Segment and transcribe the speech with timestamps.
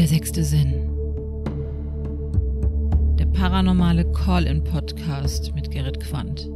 [0.00, 0.72] Der sechste Sinn.
[3.18, 6.48] Der paranormale Call-in-Podcast mit Gerrit Quandt.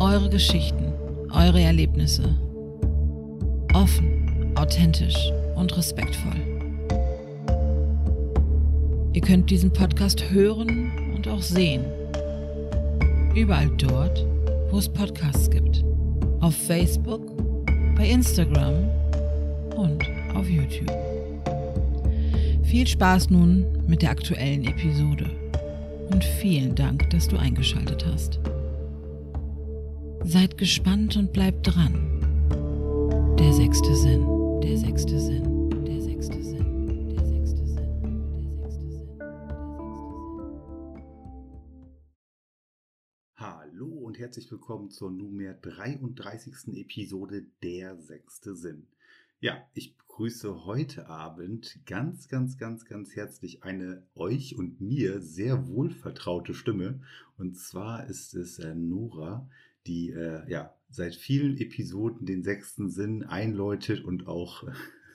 [0.00, 0.92] Eure Geschichten,
[1.32, 2.36] eure Erlebnisse.
[3.74, 6.34] Offen, authentisch und respektvoll.
[9.12, 11.84] Ihr könnt diesen Podcast hören und auch sehen.
[13.36, 14.26] Überall dort,
[14.72, 15.84] wo es Podcasts gibt.
[16.40, 17.20] Auf Facebook,
[17.96, 18.90] bei Instagram
[19.76, 20.02] und
[20.34, 21.15] auf YouTube.
[22.76, 25.30] Viel Spaß nun mit der aktuellen Episode
[26.10, 28.38] und vielen Dank, dass du eingeschaltet hast.
[30.24, 31.94] Seid gespannt und bleibt dran.
[33.38, 34.26] Der sechste Sinn,
[34.62, 35.46] der sechste Sinn,
[44.18, 46.74] herzlich willkommen zur nunmehr 33.
[46.74, 48.86] Episode Der sechste Sinn.
[49.38, 55.68] Ja, ich begrüße heute Abend ganz, ganz, ganz, ganz herzlich eine euch und mir sehr
[55.68, 57.02] wohlvertraute Stimme.
[57.36, 59.46] Und zwar ist es äh, Nora,
[59.86, 64.64] die äh, ja seit vielen Episoden den sechsten Sinn einläutet und auch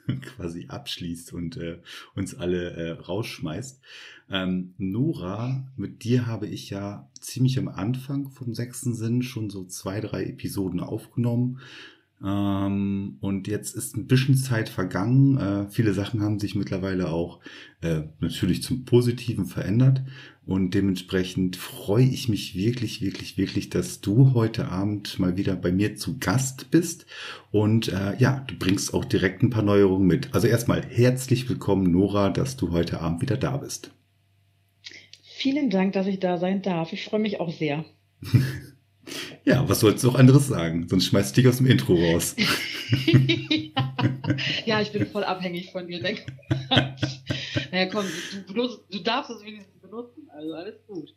[0.22, 1.80] quasi abschließt und äh,
[2.14, 3.81] uns alle äh, rausschmeißt.
[4.30, 9.66] Ähm, Nora, mit dir habe ich ja ziemlich am Anfang vom sechsten Sinn schon so
[9.66, 11.59] zwei, drei Episoden aufgenommen.
[12.23, 15.38] Ähm, und jetzt ist ein bisschen Zeit vergangen.
[15.38, 17.39] Äh, viele Sachen haben sich mittlerweile auch
[17.81, 20.03] äh, natürlich zum Positiven verändert.
[20.45, 25.72] Und dementsprechend freue ich mich wirklich, wirklich, wirklich, dass du heute Abend mal wieder bei
[25.72, 27.05] mir zu Gast bist.
[27.52, 30.33] Und äh, ja, du bringst auch direkt ein paar Neuerungen mit.
[30.33, 33.92] Also erstmal herzlich willkommen, Nora, dass du heute Abend wieder da bist.
[35.23, 36.94] Vielen Dank, dass ich da sein darf.
[36.94, 37.86] Ich freue mich auch sehr.
[39.45, 40.88] Ja, was sollst du auch anderes sagen?
[40.88, 42.36] Sonst schmeißt dich aus dem Intro raus.
[44.66, 46.02] ja, ich bin voll abhängig von dir.
[46.02, 46.26] Denk.
[47.72, 48.06] naja, komm,
[48.48, 50.30] du, du, du darfst es wenigstens benutzen.
[50.30, 51.14] Also alles gut.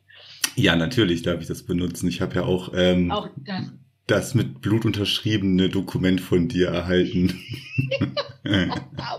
[0.57, 2.09] Ja, natürlich darf ich das benutzen.
[2.09, 3.73] Ich habe ja auch, ähm, auch das
[4.07, 7.41] das mit Blut unterschriebene Dokument von dir erhalten.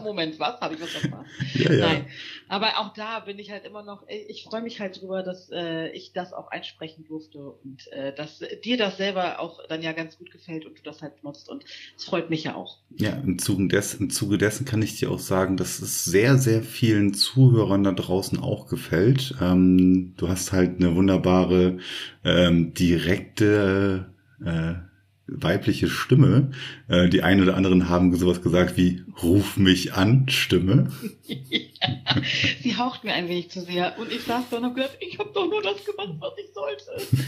[0.06, 0.62] Moment, was?
[0.62, 1.30] Habe ich was verpasst?
[1.56, 1.88] Ja, ja.
[1.88, 2.06] Nein.
[2.48, 5.90] Aber auch da bin ich halt immer noch, ich freue mich halt drüber, dass äh,
[5.90, 10.18] ich das auch einsprechen durfte und äh, dass dir das selber auch dann ja ganz
[10.18, 11.66] gut gefällt und du das halt nutzt und
[11.98, 12.78] es freut mich ja auch.
[12.98, 16.38] Ja, im Zuge, des, im Zuge dessen kann ich dir auch sagen, dass es sehr,
[16.38, 19.36] sehr vielen Zuhörern da draußen auch gefällt.
[19.42, 21.80] Ähm, du hast halt eine wunderbare,
[22.24, 24.76] ähm, direkte äh,
[25.28, 26.52] weibliche Stimme.
[26.88, 30.92] Äh, die einen oder anderen haben sowas gesagt wie Ruf mich an, Stimme.
[32.62, 33.98] sie haucht mir ein wenig zu sehr.
[34.00, 36.54] Und ich saß da und habe gedacht, ich habe doch nur das gemacht, was ich
[36.54, 37.26] sollte.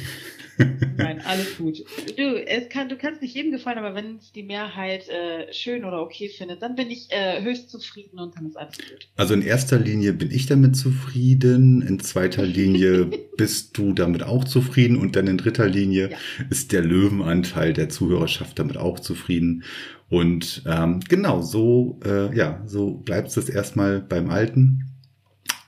[0.97, 1.84] Nein, alles gut.
[2.18, 5.86] Du, es kann, du kannst nicht jedem gefallen, aber wenn es die Mehrheit äh, schön
[5.86, 9.07] oder okay findet, dann bin ich äh, höchst zufrieden und dann ist alles gut.
[9.16, 13.06] Also in erster Linie bin ich damit zufrieden, in zweiter Linie
[13.38, 16.18] bist du damit auch zufrieden und dann in dritter Linie ja.
[16.50, 19.63] ist der Löwenanteil der Zuhörerschaft damit auch zufrieden.
[20.09, 24.85] Und ähm, genau, so, äh, ja, so bleibt es erstmal beim Alten.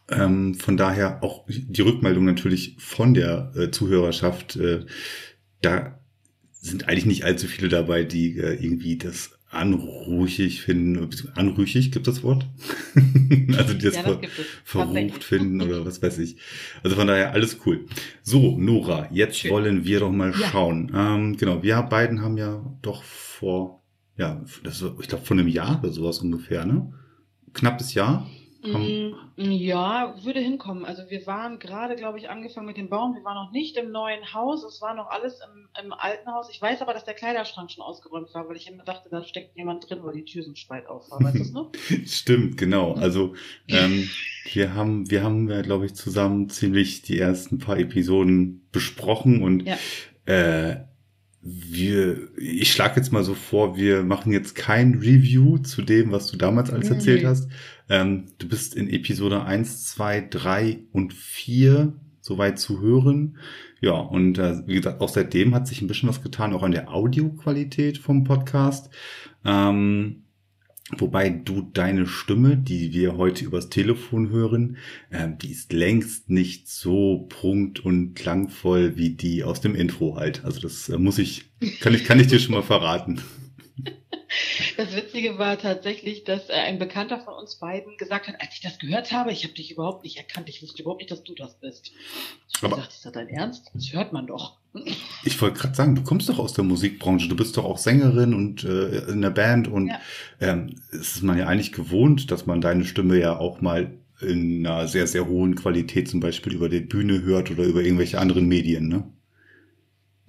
[0.09, 4.55] Ähm, von daher auch die Rückmeldung natürlich von der äh, Zuhörerschaft.
[4.55, 4.85] Äh,
[5.61, 5.99] da
[6.51, 11.09] sind eigentlich nicht allzu viele dabei, die äh, irgendwie das anrüchig finden.
[11.35, 12.47] Anrüchig gibt das Wort?
[13.57, 14.17] also die das, ja, das
[14.63, 16.37] ver verrucht finden oder was weiß ich.
[16.83, 17.85] Also von daher alles cool.
[18.21, 19.51] So, Nora, jetzt Schön.
[19.51, 20.47] wollen wir doch mal ja.
[20.49, 20.91] schauen.
[20.95, 23.78] Ähm, genau, wir beiden haben ja doch vor,
[24.19, 26.93] ja, das, ich glaube vor einem Jahr oder sowas ungefähr, ne?
[27.53, 28.27] Knappes Jahr
[28.61, 30.83] Mm, ja, würde hinkommen.
[30.83, 33.15] Also wir waren gerade, glaube ich, angefangen mit dem Bauen.
[33.15, 34.65] Wir waren noch nicht im neuen Haus.
[34.65, 36.49] Es war noch alles im, im, alten Haus.
[36.51, 39.55] Ich weiß aber, dass der Kleiderschrank schon ausgeräumt war, weil ich immer dachte, da steckt
[39.55, 41.23] jemand drin, weil die Tür so spalt auf war.
[41.23, 41.71] Weißt du?
[42.05, 42.93] Stimmt, genau.
[42.93, 43.33] Also
[43.69, 44.09] ähm,
[44.51, 49.65] wir haben, wir haben, ja, glaube ich, zusammen ziemlich die ersten paar Episoden besprochen und
[49.65, 49.77] ja.
[50.25, 50.83] äh,
[51.41, 56.27] wir, ich schlage jetzt mal so vor, wir machen jetzt kein Review zu dem, was
[56.27, 57.49] du damals alles erzählt hast.
[57.87, 63.37] Ähm, du bist in Episode 1, 2, 3 und 4 soweit zu hören.
[63.81, 66.73] Ja, und äh, wie gesagt, auch seitdem hat sich ein bisschen was getan, auch an
[66.73, 68.89] der Audioqualität vom Podcast.
[69.45, 70.23] Ähm,
[70.97, 74.77] Wobei du deine Stimme, die wir heute übers Telefon hören,
[75.11, 80.43] äh, die ist längst nicht so prunkt und klangvoll wie die aus dem Intro halt.
[80.43, 81.45] Also das äh, muss ich,
[81.79, 83.21] kann ich, kann ich dir schon mal verraten.
[84.77, 88.61] Das Witzige war tatsächlich, dass äh, ein Bekannter von uns beiden gesagt hat, als ich
[88.61, 91.33] das gehört habe, ich habe dich überhaupt nicht erkannt, ich wusste überhaupt nicht, dass du
[91.33, 91.91] das bist.
[92.47, 93.71] Ich habe gesagt, ist das dein Ernst?
[93.73, 94.58] Das hört man doch.
[95.23, 98.33] Ich wollte gerade sagen, du kommst doch aus der Musikbranche, du bist doch auch Sängerin
[98.33, 99.99] und äh, in der Band und ja.
[100.39, 104.65] ähm, es ist man ja eigentlich gewohnt, dass man deine Stimme ja auch mal in
[104.65, 108.47] einer sehr, sehr hohen Qualität zum Beispiel über die Bühne hört oder über irgendwelche anderen
[108.47, 109.03] Medien, ne?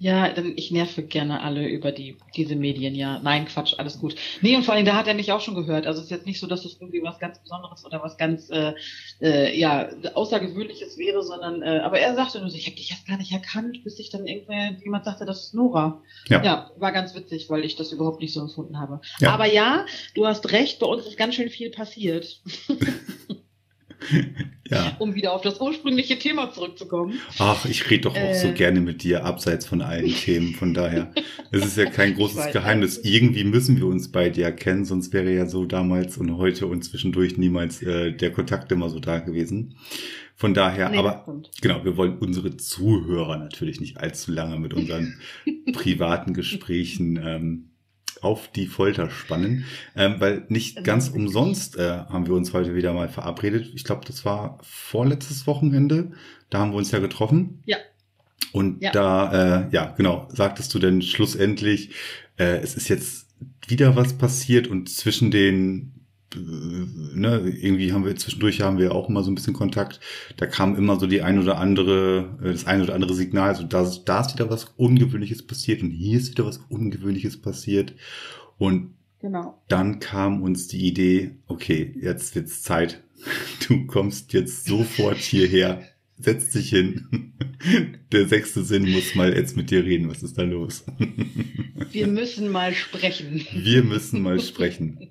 [0.01, 3.19] Ja, dann ich nerve gerne alle über die diese Medien, ja.
[3.19, 4.15] Nein, Quatsch, alles gut.
[4.41, 5.85] Nee, und vor allem, da hat er mich auch schon gehört.
[5.85, 8.49] Also es ist jetzt nicht so, dass es irgendwie was ganz Besonderes oder was ganz
[8.49, 8.73] äh,
[9.21, 13.05] äh, ja, Außergewöhnliches wäre, sondern äh, aber er sagte nur so, ich habe dich jetzt
[13.07, 16.01] gar nicht erkannt, bis ich dann irgendwer jemand sagte, das ist Nora.
[16.29, 16.41] Ja.
[16.41, 19.01] ja, war ganz witzig, weil ich das überhaupt nicht so empfunden habe.
[19.19, 19.35] Ja.
[19.35, 22.41] Aber ja, du hast recht, bei uns ist ganz schön viel passiert.
[24.69, 24.95] ja.
[24.99, 27.19] Um wieder auf das ursprüngliche Thema zurückzukommen.
[27.39, 30.53] Ach, ich rede doch auch äh, so gerne mit dir, abseits von allen Themen.
[30.53, 31.13] Von daher,
[31.51, 32.99] es ist ja kein großes Geheimnis.
[33.03, 36.83] Irgendwie müssen wir uns bei dir kennen, sonst wäre ja so damals und heute und
[36.83, 39.75] zwischendurch niemals äh, der Kontakt immer so da gewesen.
[40.35, 41.23] Von daher, nee, aber
[41.61, 45.19] genau, wir wollen unsere Zuhörer natürlich nicht allzu lange mit unseren
[45.73, 47.70] privaten Gesprächen ähm,
[48.21, 49.65] auf die Folter spannen,
[49.95, 50.85] ähm, weil nicht genau.
[50.85, 53.71] ganz umsonst äh, haben wir uns heute wieder mal verabredet.
[53.73, 56.11] Ich glaube, das war vorletztes Wochenende.
[56.49, 57.61] Da haben wir uns ja getroffen.
[57.65, 57.77] Ja.
[58.51, 58.91] Und ja.
[58.91, 61.91] da, äh, ja, genau, sagtest du denn schlussendlich,
[62.37, 63.27] äh, es ist jetzt
[63.67, 66.00] wieder was passiert und zwischen den
[66.35, 69.99] ne, irgendwie haben wir zwischendurch haben wir auch immer so ein bisschen Kontakt.
[70.37, 73.63] Da kam immer so die ein oder andere, äh, das ein oder andere Signal, also
[73.63, 77.93] da, da ist wieder was Ungewöhnliches passiert und hier ist wieder was Ungewöhnliches passiert.
[78.57, 79.61] Und genau.
[79.67, 83.03] dann kam uns die Idee, okay, jetzt wird's Zeit.
[83.67, 85.83] Du kommst jetzt sofort hierher.
[86.17, 87.33] Setz dich hin.
[88.11, 90.09] Der sechste Sinn muss mal jetzt mit dir reden.
[90.09, 90.83] Was ist da los?
[91.91, 93.45] Wir müssen mal sprechen.
[93.53, 95.10] Wir müssen mal sprechen.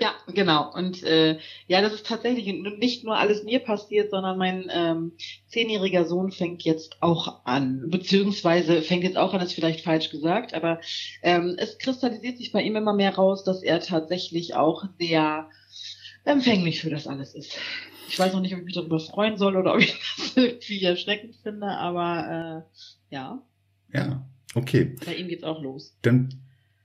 [0.00, 0.72] Ja, genau.
[0.72, 2.46] Und äh, ja, das ist tatsächlich
[2.78, 5.12] nicht nur alles mir passiert, sondern mein ähm,
[5.46, 10.54] zehnjähriger Sohn fängt jetzt auch an, beziehungsweise fängt jetzt auch an, ist vielleicht falsch gesagt,
[10.54, 10.80] aber
[11.22, 15.48] ähm, es kristallisiert sich bei ihm immer mehr raus, dass er tatsächlich auch sehr
[16.24, 17.56] empfänglich für das alles ist.
[18.08, 20.82] Ich weiß noch nicht, ob ich mich darüber freuen soll oder ob ich das irgendwie
[20.82, 22.64] erschreckend finde, aber
[23.10, 23.42] äh, ja.
[23.92, 24.96] Ja, okay.
[25.04, 25.96] Bei ihm geht's auch los.
[26.02, 26.43] Dann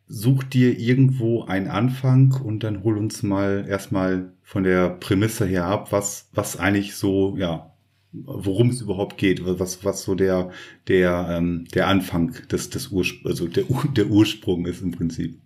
[0.09, 5.65] such dir irgendwo einen Anfang und dann hol uns mal erstmal von der Prämisse her
[5.65, 7.71] ab, was, was eigentlich so, ja,
[8.11, 10.49] worum es überhaupt geht, was, was so der,
[10.87, 13.65] der, ähm, der Anfang des, des Urspr also der,
[13.95, 15.39] der Ursprung ist im Prinzip.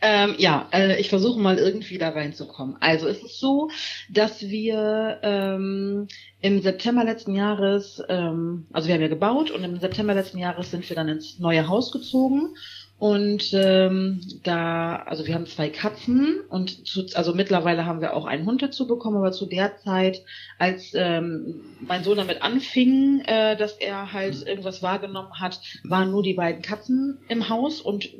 [0.00, 2.76] Ähm, ja, äh, ich versuche mal irgendwie da reinzukommen.
[2.80, 3.70] Also es ist so,
[4.10, 6.08] dass wir ähm,
[6.40, 10.70] im September letzten Jahres, ähm, also wir haben ja gebaut und im September letzten Jahres
[10.70, 12.54] sind wir dann ins neue Haus gezogen
[12.98, 18.24] und ähm, da, also wir haben zwei Katzen und zu, also mittlerweile haben wir auch
[18.24, 20.24] einen Hund dazu bekommen, aber zu der Zeit,
[20.58, 26.22] als ähm, mein Sohn damit anfing, äh, dass er halt irgendwas wahrgenommen hat, waren nur
[26.22, 28.10] die beiden Katzen im Haus und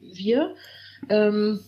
[0.00, 0.54] wir.
[1.08, 1.60] Ähm,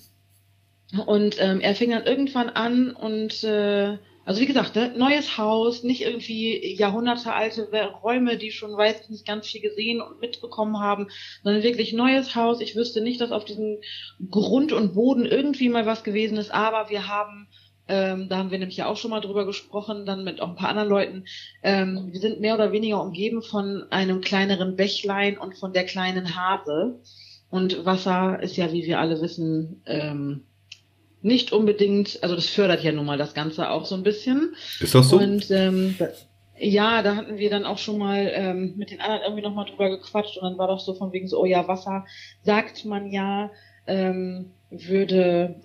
[1.07, 5.85] und ähm, er fing dann irgendwann an und äh, also wie gesagt, ne, neues Haus,
[5.85, 7.69] nicht irgendwie jahrhundertealte
[8.03, 11.07] Räume, die schon weiß nicht ganz viel gesehen und mitbekommen haben,
[11.45, 12.61] sondern wirklich neues Haus.
[12.61, 13.79] Ich wüsste nicht, dass auf diesem
[14.29, 17.49] Grund und Boden irgendwie mal was gewesen ist, aber wir haben
[17.89, 20.57] ähm, da haben wir nämlich ja auch schon mal drüber gesprochen, dann mit auch ein
[20.57, 21.25] paar anderen Leuten.
[21.63, 26.35] Ähm, wir sind mehr oder weniger umgeben von einem kleineren Bächlein und von der kleinen
[26.35, 27.01] Hase.
[27.49, 30.43] Und Wasser ist ja, wie wir alle wissen, ähm,
[31.23, 34.55] nicht unbedingt, also das fördert ja nun mal das Ganze auch so ein bisschen.
[34.81, 35.19] Ist das so?
[35.19, 35.97] Und ähm,
[36.59, 39.91] ja, da hatten wir dann auch schon mal ähm, mit den anderen irgendwie nochmal drüber
[39.91, 42.07] gequatscht und dann war doch so von wegen so, oh ja, Wasser
[42.43, 43.51] sagt man ja,
[43.87, 45.57] ähm, würde,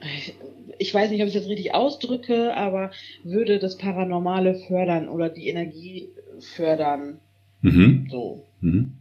[0.77, 2.91] ich weiß nicht, ob ich das richtig ausdrücke, aber
[3.23, 6.09] würde das Paranormale fördern oder die Energie
[6.55, 7.19] fördern.
[7.61, 8.07] Mhm.
[8.09, 8.45] So.
[8.61, 8.93] Mhm.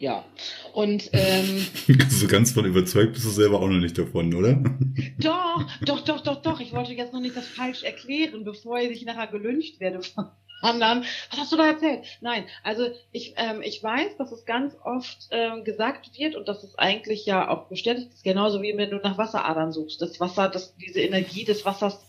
[0.00, 0.24] Ja.
[0.72, 1.66] Und ähm,
[2.08, 4.54] so ganz von überzeugt bist du selber auch noch nicht davon, oder?
[5.18, 6.60] Doch, doch, doch, doch, doch.
[6.60, 10.30] Ich wollte jetzt noch nicht das falsch erklären, bevor ich nachher gelünscht werde von
[10.62, 11.04] anderen.
[11.30, 12.06] Was hast du da erzählt?
[12.22, 16.64] Nein, also ich, ähm, ich weiß, dass es ganz oft ähm, gesagt wird und dass
[16.64, 20.00] es eigentlich ja auch bestätigt ist, genauso wie wenn du nach Wasseradern suchst.
[20.00, 22.00] Das Wasser, das, diese Energie des Wassers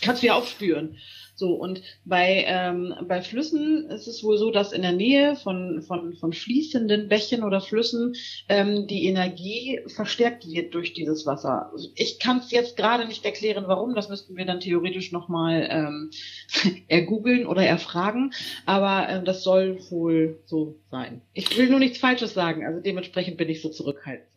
[0.00, 0.96] kannst du ja auch spüren.
[1.34, 5.82] So, und bei, ähm, bei Flüssen ist es wohl so, dass in der Nähe von,
[5.82, 8.14] von, von fließenden Bächen oder Flüssen
[8.48, 11.72] ähm, die Energie verstärkt wird durch dieses Wasser.
[11.94, 13.94] Ich kann es jetzt gerade nicht erklären, warum.
[13.94, 16.10] Das müssten wir dann theoretisch nochmal ähm,
[16.88, 18.32] ergoogeln oder erfragen.
[18.66, 21.22] Aber ähm, das soll wohl so sein.
[21.32, 22.66] Ich will nur nichts Falsches sagen.
[22.66, 24.28] Also dementsprechend bin ich so zurückhaltend.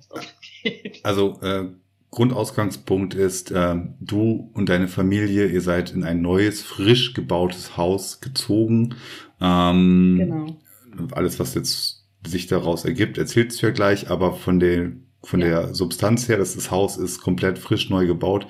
[1.04, 1.66] Also äh
[2.15, 8.22] Grundausgangspunkt ist, äh, du und deine Familie, ihr seid in ein neues, frisch gebautes Haus
[8.22, 8.95] gezogen.
[9.39, 11.07] Ähm, genau.
[11.12, 14.93] Alles, was jetzt sich daraus ergibt, erzählst du ja gleich, aber von der,
[15.24, 15.48] von ja.
[15.48, 18.48] der Substanz her, dass das Haus ist komplett frisch neu gebaut.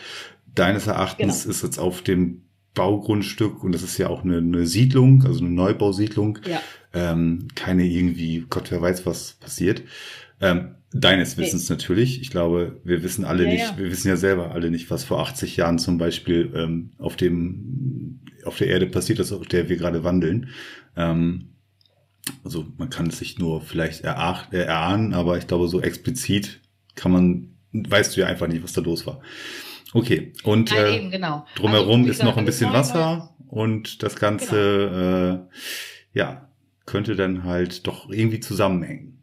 [0.53, 1.51] Deines Erachtens genau.
[1.51, 2.43] ist jetzt auf dem
[2.75, 6.37] Baugrundstück und das ist ja auch eine, eine Siedlung, also eine Neubausiedlung.
[6.47, 6.61] Ja.
[6.93, 9.81] Ähm, keine irgendwie, Gott wer weiß, was passiert.
[10.39, 11.75] Ähm, deines Wissens nee.
[11.75, 12.21] natürlich.
[12.21, 13.77] Ich glaube, wir wissen alle ja, nicht, ja.
[13.77, 18.21] wir wissen ja selber alle nicht, was vor 80 Jahren zum Beispiel ähm, auf dem
[18.45, 20.49] auf der Erde passiert ist, auf der wir gerade wandeln.
[20.95, 21.49] Ähm,
[22.43, 26.61] also man kann es sich nur vielleicht erach, äh, erahnen, aber ich glaube, so explizit
[26.95, 29.21] kann man, weißt du ja einfach nicht, was da los war.
[29.93, 31.45] Okay, und Nein, äh, eben, genau.
[31.55, 35.33] drumherum also, ist noch ein bisschen Wasser und das Ganze, genau.
[35.33, 35.39] äh,
[36.13, 36.49] ja,
[36.85, 39.14] könnte dann halt doch irgendwie zusammenhängen.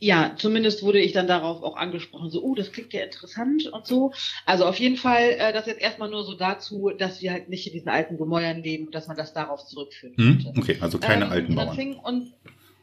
[0.00, 3.86] Ja, zumindest wurde ich dann darauf auch angesprochen, so, oh, das klingt ja interessant und
[3.86, 4.12] so.
[4.44, 7.66] Also auf jeden Fall, äh, das jetzt erstmal nur so dazu, dass wir halt nicht
[7.66, 10.42] in diesen alten Gemäuern leben, dass man das darauf zurückführen hm?
[10.42, 10.60] könnte.
[10.60, 11.76] Okay, also keine ähm, alten Mauern.
[11.76, 12.32] Fing, und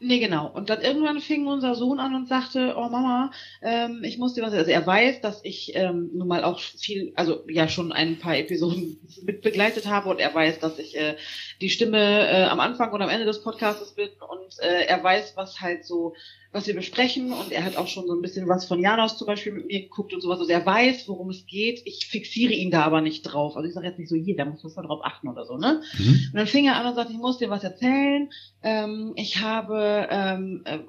[0.03, 0.49] Nee, genau.
[0.51, 3.29] Und dann irgendwann fing unser Sohn an und sagte, oh Mama,
[3.61, 7.13] ähm, ich muss dir was, also er weiß, dass ich ähm, nun mal auch viel,
[7.15, 11.17] also ja schon ein paar Episoden mit begleitet habe und er weiß, dass ich äh,
[11.61, 15.33] die Stimme äh, am Anfang und am Ende des Podcasts bin und äh, er weiß,
[15.35, 16.15] was halt so
[16.53, 19.27] was wir besprechen und er hat auch schon so ein bisschen was von Janos zum
[19.27, 20.39] Beispiel mit mir geguckt und sowas.
[20.39, 21.81] Also er weiß, worum es geht.
[21.85, 23.55] Ich fixiere ihn da aber nicht drauf.
[23.55, 25.81] Also ich sage jetzt nicht so, hier, da muss man drauf achten oder so, ne?
[25.97, 26.29] Mhm.
[26.31, 28.29] Und dann fing er an und sagte, ich muss dir was erzählen.
[28.63, 29.77] Ähm, ich habe,
[30.09, 30.79] ähm, äh,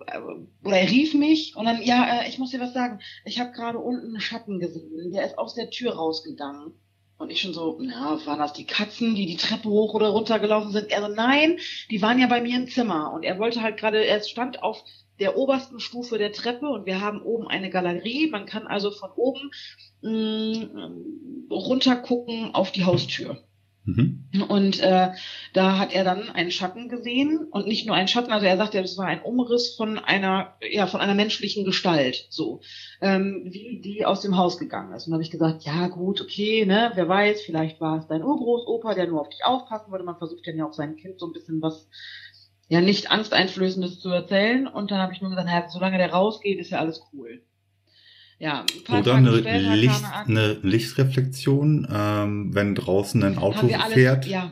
[0.64, 3.00] oder er rief mich und dann, ja, äh, ich muss dir was sagen.
[3.24, 5.12] Ich habe gerade unten einen Schatten gesehen.
[5.12, 6.72] Der ist aus der Tür rausgegangen.
[7.18, 10.40] Und ich schon so, na, waren das die Katzen, die die Treppe hoch oder runter
[10.40, 10.90] gelaufen sind?
[10.90, 11.58] Er so, nein,
[11.90, 13.12] die waren ja bei mir im Zimmer.
[13.12, 14.82] Und er wollte halt gerade, er stand auf
[15.20, 18.28] der obersten Stufe der Treppe und wir haben oben eine Galerie.
[18.28, 19.50] Man kann also von oben
[20.00, 23.44] mh, mm, runter gucken auf die Haustür.
[23.84, 24.28] Mhm.
[24.48, 25.10] Und äh,
[25.52, 28.78] da hat er dann einen Schatten gesehen und nicht nur einen Schatten, also er sagte,
[28.78, 32.60] es war ein Umriss von einer, ja, von einer menschlichen Gestalt, so,
[33.00, 35.06] ähm, wie die aus dem Haus gegangen ist.
[35.06, 38.22] Und dann habe ich gesagt, ja gut, okay, ne, wer weiß, vielleicht war es dein
[38.22, 40.04] Urgroßopa, der nur auf dich aufpassen wollte.
[40.04, 41.88] Man versucht ja auch seinem Kind so ein bisschen was
[42.68, 44.66] ja nicht angsteinflößendes zu erzählen.
[44.66, 47.42] Und dann habe ich nur gesagt, naja, solange der rausgeht, ist ja alles cool.
[48.42, 49.30] Ja, Oder eine,
[49.76, 54.26] Licht, eine Lichtreflexion, ähm, wenn draußen ein Auto alles, fährt.
[54.26, 54.50] Ja,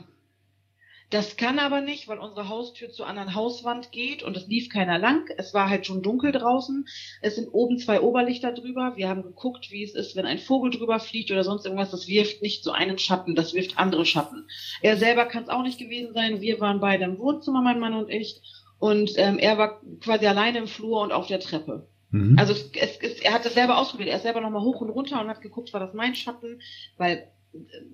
[1.11, 4.97] das kann aber nicht, weil unsere Haustür zur anderen Hauswand geht und es lief keiner
[4.97, 5.29] lang.
[5.39, 6.87] Es war halt schon dunkel draußen.
[7.21, 8.93] Es sind oben zwei Oberlichter drüber.
[8.95, 11.91] Wir haben geguckt, wie es ist, wenn ein Vogel drüber fliegt oder sonst irgendwas.
[11.91, 14.47] Das wirft nicht so einen Schatten, das wirft andere Schatten.
[14.83, 16.41] Er selber kann es auch nicht gewesen sein.
[16.41, 18.41] Wir waren beide im Wohnzimmer, mein Mann und ich.
[18.79, 21.90] Und ähm, er war quasi alleine im Flur und auf der Treppe.
[22.11, 22.39] Mhm.
[22.39, 24.11] Also es, es, es, er hat das selber ausprobiert.
[24.11, 26.61] Er ist selber nochmal hoch und runter und hat geguckt, war das mein Schatten?
[26.97, 27.29] Weil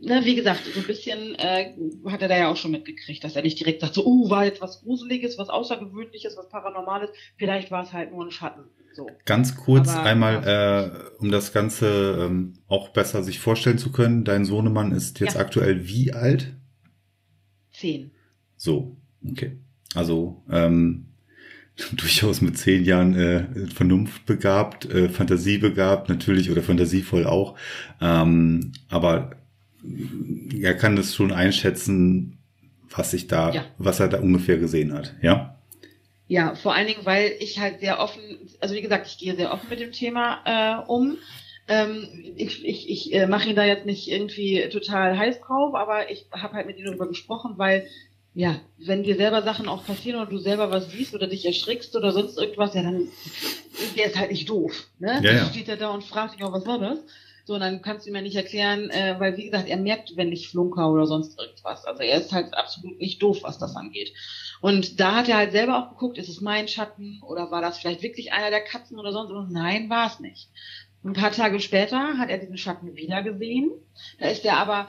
[0.00, 1.74] ne, wie gesagt, so ein bisschen äh,
[2.06, 4.44] hat er da ja auch schon mitgekriegt, dass er nicht direkt sagt, so, oh, war
[4.44, 7.10] jetzt was Gruseliges, was Außergewöhnliches, was Paranormales.
[7.36, 8.64] Vielleicht war es halt nur ein Schatten.
[8.92, 9.10] So.
[9.26, 10.84] Ganz kurz Aber, einmal, ja.
[10.84, 14.24] äh, um das Ganze ähm, auch besser sich vorstellen zu können.
[14.24, 15.40] Dein Sohnemann ist jetzt ja.
[15.40, 16.54] aktuell wie alt?
[17.72, 18.10] Zehn.
[18.56, 18.96] So,
[19.28, 19.58] okay.
[19.94, 21.12] Also ähm,
[21.92, 27.56] durchaus mit zehn Jahren äh, Vernunft begabt, äh, Fantasie begabt natürlich oder fantasievoll auch.
[28.00, 29.32] Ähm, aber
[30.58, 32.38] er kann das schon einschätzen,
[32.90, 33.64] was sich da, ja.
[33.78, 35.56] was er da ungefähr gesehen hat, ja?
[36.28, 38.20] Ja, vor allen Dingen, weil ich halt sehr offen,
[38.60, 41.18] also wie gesagt, ich gehe sehr offen mit dem Thema äh, um.
[41.68, 46.10] Ähm, ich ich, ich äh, mache ihn da jetzt nicht irgendwie total heiß drauf, aber
[46.10, 47.86] ich habe halt mit ihm darüber gesprochen, weil
[48.36, 51.96] ja, wenn dir selber Sachen auch passieren oder du selber was siehst oder dich erschrickst
[51.96, 53.08] oder sonst irgendwas, ja, dann
[53.96, 54.88] der ist halt nicht doof.
[54.98, 55.20] Ne?
[55.22, 56.98] Ja, dann steht er da und fragt dich auch, was war das?
[57.46, 60.32] So, und dann kannst du mir nicht erklären, äh, weil wie gesagt, er merkt, wenn
[60.32, 61.86] ich flunker oder sonst irgendwas.
[61.86, 64.12] Also er ist halt absolut nicht doof, was das angeht.
[64.60, 67.78] Und da hat er halt selber auch geguckt, ist es mein Schatten oder war das
[67.78, 69.48] vielleicht wirklich einer der Katzen oder sonst was?
[69.48, 70.50] Nein, war es nicht.
[71.04, 73.70] Ein paar Tage später hat er diesen Schatten wieder gesehen.
[74.18, 74.88] Da ist er aber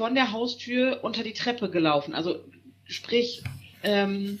[0.00, 2.14] von der Haustür unter die Treppe gelaufen.
[2.14, 2.42] Also
[2.84, 3.42] sprich,
[3.82, 4.38] ähm,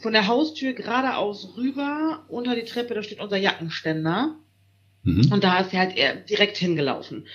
[0.00, 4.36] von der Haustür geradeaus rüber unter die Treppe, da steht unser Jackenständer.
[5.02, 5.30] Mhm.
[5.30, 7.26] Und da ist er halt direkt hingelaufen.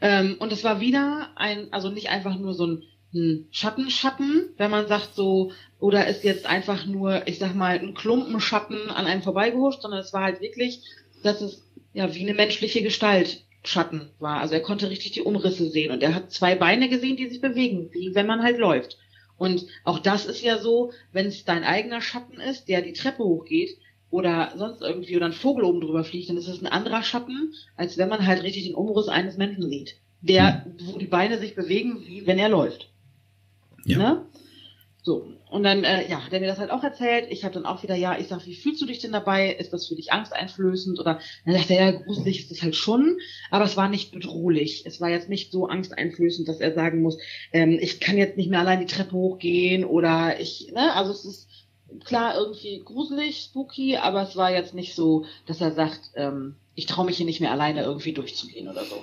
[0.00, 2.82] Ähm, und es war wieder ein, also nicht einfach nur so ein,
[3.14, 7.94] ein Schattenschatten, wenn man sagt so, oder ist jetzt einfach nur, ich sag mal, ein
[7.94, 10.82] Klumpenschatten an einem vorbeigehuscht, sondern es war halt wirklich,
[11.22, 11.62] dass es
[11.92, 14.40] ja wie eine menschliche Gestalt Schatten war.
[14.40, 17.40] Also er konnte richtig die Umrisse sehen und er hat zwei Beine gesehen, die sich
[17.40, 18.98] bewegen, wie wenn man halt läuft.
[19.36, 23.22] Und auch das ist ja so, wenn es dein eigener Schatten ist, der die Treppe
[23.22, 23.78] hochgeht,
[24.10, 27.52] oder sonst irgendwie oder ein Vogel oben drüber fliegt, dann ist es ein anderer Schatten,
[27.76, 31.54] als wenn man halt richtig den Umriss eines Menschen sieht, der, wo die Beine sich
[31.54, 32.90] bewegen, wie wenn er läuft.
[33.84, 33.98] Ja.
[33.98, 34.26] Ne?
[35.02, 37.26] So, und dann, äh, ja, hat er mir das halt auch erzählt.
[37.30, 39.50] Ich habe dann auch wieder, ja, ich sag, wie fühlst du dich denn dabei?
[39.52, 40.98] Ist das für dich angsteinflößend?
[40.98, 43.18] Oder dann sagt er, ja, gruselig ist es halt schon,
[43.50, 44.84] aber es war nicht bedrohlich.
[44.86, 47.18] Es war jetzt nicht so angsteinflößend, dass er sagen muss,
[47.52, 51.24] ähm, ich kann jetzt nicht mehr allein die Treppe hochgehen oder ich, ne, also es
[51.24, 51.48] ist
[52.04, 56.86] klar irgendwie gruselig, spooky, aber es war jetzt nicht so, dass er sagt, ähm, ich
[56.86, 59.02] traue mich hier nicht mehr alleine irgendwie durchzugehen oder so.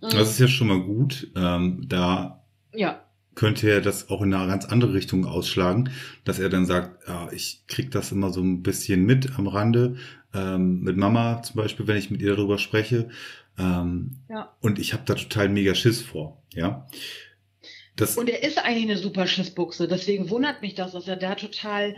[0.00, 1.30] Das ist ja schon mal gut.
[1.36, 5.90] Ähm, da Ja, könnte er das auch in eine ganz andere Richtung ausschlagen,
[6.24, 9.96] dass er dann sagt, ja, ich krieg das immer so ein bisschen mit am Rande,
[10.34, 13.08] ähm, mit Mama zum Beispiel, wenn ich mit ihr darüber spreche.
[13.58, 14.50] Ähm, ja.
[14.62, 16.86] und ich habe da total mega Schiss vor, ja.
[17.96, 21.34] Das, Und er ist eigentlich eine super Schissbuchse, deswegen wundert mich das, dass er da
[21.34, 21.94] total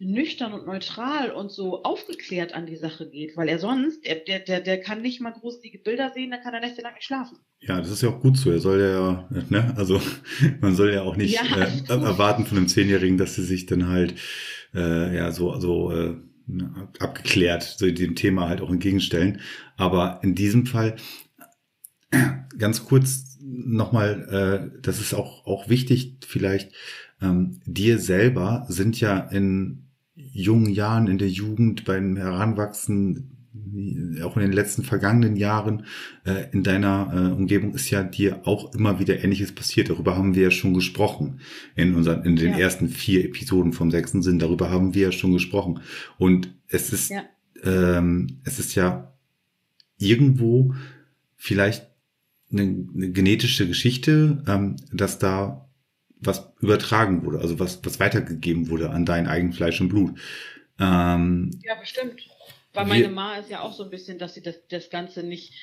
[0.00, 4.60] nüchtern und neutral und so aufgeklärt an die Sache geht, weil er sonst, der, der,
[4.60, 7.38] der, kann nicht mal gruselige Bilder sehen, dann kann er nächtelang nicht schlafen.
[7.60, 8.50] ja, das ist ja auch gut so.
[8.50, 10.00] Er soll ja, ne, also
[10.60, 13.88] man soll ja auch nicht Ja, äh, erwarten von einem Zehnjährigen, dass sie sich dann
[13.88, 14.14] halt
[14.74, 16.14] äh, ja so so äh,
[17.00, 19.40] abgeklärt so dem Thema halt auch entgegenstellen.
[19.76, 20.96] Aber in diesem Fall
[22.58, 26.72] ganz kurz nochmal, äh, das ist auch, auch wichtig vielleicht,
[27.20, 29.87] ähm, dir selber sind ja in
[30.32, 33.34] jungen Jahren, in der Jugend, beim Heranwachsen,
[34.22, 35.84] auch in den letzten vergangenen Jahren
[36.24, 39.90] äh, in deiner äh, Umgebung ist ja dir auch immer wieder Ähnliches passiert.
[39.90, 41.40] Darüber haben wir ja schon gesprochen
[41.74, 42.58] in unseren, in den Ja.
[42.58, 44.38] ersten vier Episoden vom sechsten Sinn.
[44.38, 45.80] Darüber haben wir ja schon gesprochen.
[46.18, 47.22] Und es ist, Ja.
[47.62, 49.12] ähm, es ist ja
[49.98, 50.74] irgendwo
[51.36, 51.86] vielleicht
[52.50, 55.67] eine, eine genetische Geschichte, ähm, dass da
[56.20, 60.18] was übertragen wurde, also was, was weitergegeben wurde an dein eigen Fleisch und Blut.
[60.78, 62.22] Ähm, Ja, bestimmt.
[62.74, 65.54] Weil meine Ma ist ja auch so ein bisschen, dass sie das, das Ganze nicht,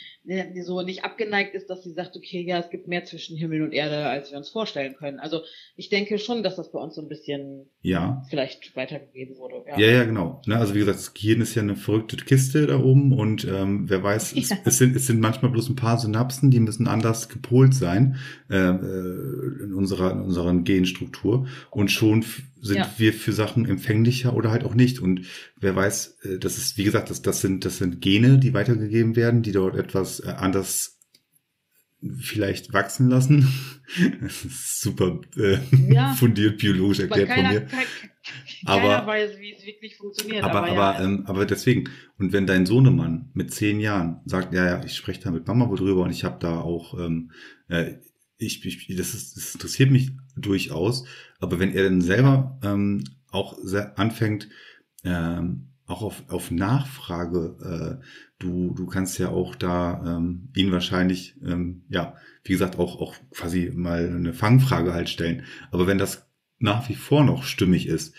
[0.63, 3.71] so nicht abgeneigt ist, dass sie sagt, okay, ja, es gibt mehr zwischen Himmel und
[3.73, 5.19] Erde, als wir uns vorstellen können.
[5.19, 5.41] Also
[5.75, 9.63] ich denke schon, dass das bei uns so ein bisschen ja, vielleicht weitergegeben wurde.
[9.67, 10.41] Ja, Ja, ja, genau.
[10.47, 13.89] Ne, also wie gesagt, das Gehirn ist ja eine verrückte Kiste da oben und ähm,
[13.89, 14.57] wer weiß, es, Ja.
[14.65, 18.15] es, sind, es sind manchmal bloß ein paar Synapsen, die müssen anders gepolt sein
[18.49, 22.25] äh, äh, in unserer in unserer Genstruktur und schon
[22.61, 22.91] sind Ja.
[22.97, 24.99] wir für Sachen empfänglicher oder halt auch nicht.
[24.99, 25.21] Und
[25.59, 29.15] wer weiß, äh, das ist wie gesagt, das, das sind das sind Gene, die weitergegeben
[29.15, 30.99] werden, die dort etwas äh, anders
[32.19, 33.47] vielleicht wachsen lassen.
[34.19, 35.59] Das ist super äh,
[35.93, 36.11] Ja.
[36.15, 37.61] fundiert biologisch erklärt von keiner, mir.
[37.61, 37.85] kein,
[38.65, 40.43] Aber- keiner weiß, wie es wirklich funktioniert.
[40.43, 44.53] Aber, Aber, aber, ja, ähm, aber deswegen, und wenn dein Sohnemann mit zehn Jahren sagt,
[44.55, 47.31] ja, ja, ich spreche da mit Mama wohl drüber und ich habe da auch, ähm,
[47.67, 47.93] äh,
[48.37, 51.05] ich, ich, das, ist, das interessiert mich durchaus,
[51.39, 53.55] aber wenn er dann selber ähm, auch
[53.95, 54.49] anfängt,
[55.03, 58.05] ähm, auch auf, auf Nachfrage, äh,
[58.39, 63.15] du, du kannst ja auch da ähm, ihn wahrscheinlich, ähm, ja, wie gesagt, auch, auch
[63.31, 65.43] quasi mal eine Fangfrage halt stellen.
[65.71, 66.27] Aber wenn das
[66.59, 68.15] nach wie vor noch stimmig ist,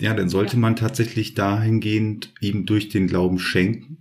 [0.00, 3.98] ja, dann sollte man tatsächlich dahingehend ihm durch den Glauben schenken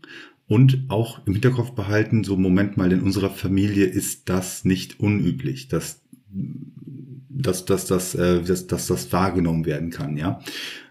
[0.47, 5.67] und auch im Hinterkopf behalten, so Moment mal, in unserer Familie ist das nicht unüblich,
[5.67, 6.01] dass,
[7.29, 10.39] dass, dass, dass, äh, dass, dass das wahrgenommen werden kann, ja.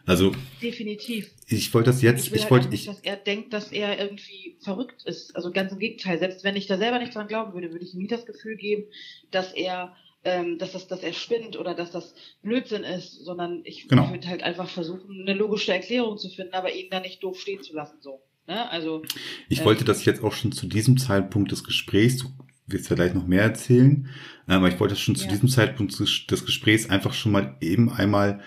[0.09, 1.31] Also definitiv.
[1.47, 3.71] ich wollte das jetzt, Ich will ich, halt wollte, nicht, ich, dass er denkt, dass
[3.73, 5.37] er irgendwie verrückt ist.
[5.37, 6.19] Also ganz im Gegenteil.
[6.19, 8.57] Selbst wenn ich da selber nicht dran glauben würde, würde ich ihm nie das Gefühl
[8.57, 8.85] geben,
[9.31, 9.95] dass er,
[10.25, 14.11] ähm, dass das, dass er spinnt oder dass das Blödsinn ist, sondern ich Genau.
[14.11, 17.63] würde halt einfach versuchen, eine logische Erklärung zu finden, aber ihn da nicht doof stehen
[17.63, 18.23] zu lassen, so.
[18.47, 18.69] Ne?
[18.71, 19.03] Also,
[19.51, 22.29] ich ähm, wollte das jetzt auch schon zu diesem Zeitpunkt des Gesprächs, du
[22.67, 24.09] wirst ja gleich noch mehr erzählen,
[24.49, 25.31] äh, aber ich wollte das schon zu Ja.
[25.33, 28.41] diesem Zeitpunkt des Gesprächs einfach schon mal eben einmal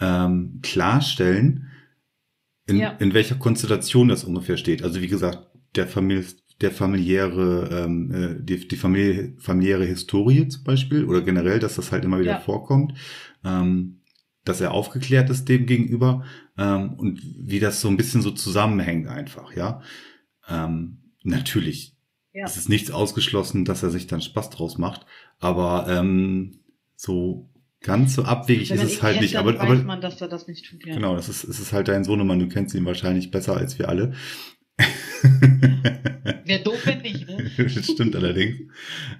[0.00, 1.66] ähm, klarstellen,
[2.66, 2.90] in, Ja.
[2.98, 4.82] in welcher Konstellation das ungefähr steht.
[4.82, 6.24] Also wie gesagt, der Familie,
[6.60, 11.92] der familiäre, ähm, äh, die, die Familie, familiäre Historie zum Beispiel oder generell, dass das
[11.92, 12.40] halt immer wieder Ja.
[12.40, 12.94] vorkommt,
[13.44, 14.00] ähm,
[14.44, 16.24] dass er aufgeklärt ist dem gegenüber
[16.56, 19.82] ähm, und wie das so ein bisschen so zusammenhängt einfach, ja.
[20.48, 21.94] Ähm, natürlich
[22.32, 22.44] Ja.
[22.44, 25.06] es ist nichts ausgeschlossen, dass er sich dann Spaß draus macht,
[25.38, 26.60] aber ähm,
[26.96, 27.48] so
[27.80, 29.36] ganz so abwegig ist es halt nicht.
[29.36, 30.84] Aber, aber man, dass er das nicht tut.
[30.86, 30.94] Ja.
[30.94, 33.88] Genau, das ist, es ist halt dein Sohnemann, du kennst ihn wahrscheinlich besser als wir
[33.88, 34.14] alle.
[36.44, 37.50] Wäre doof, wenn nicht, ne?
[37.56, 38.56] das stimmt allerdings.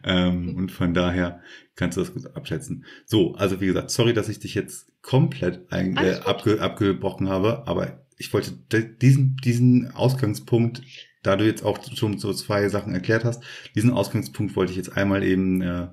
[0.04, 1.40] Ähm, und von daher
[1.74, 2.84] kannst du das gut abschätzen.
[3.04, 7.66] So, also wie gesagt, sorry, dass ich dich jetzt komplett ein, äh, abge, abgebrochen habe,
[7.66, 8.52] aber ich wollte
[9.00, 10.82] diesen, diesen Ausgangspunkt,
[11.22, 13.42] da du jetzt auch schon so zwei Sachen erklärt hast,
[13.74, 15.88] diesen Ausgangspunkt wollte ich jetzt einmal eben äh,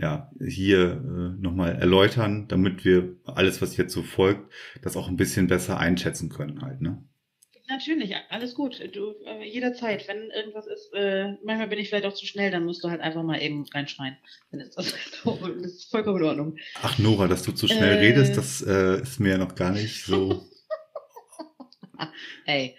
[0.00, 4.50] ja, hier äh, nochmal erläutern, damit wir alles, was jetzt so folgt,
[4.82, 7.04] das auch ein bisschen besser einschätzen können halt, ne?
[7.68, 8.80] Natürlich, alles gut.
[8.96, 12.64] Du, äh, jederzeit, wenn irgendwas ist, äh, manchmal bin ich vielleicht auch zu schnell, dann
[12.64, 14.16] musst du halt einfach mal eben reinschreien.
[14.50, 14.92] Dann ist das,
[15.24, 16.56] das ist vollkommen in Ordnung.
[16.82, 18.00] Ach, Nora, dass du zu schnell Äh.
[18.00, 20.48] redest, das äh, ist mir ja noch gar nicht so.
[22.46, 22.76] Ey,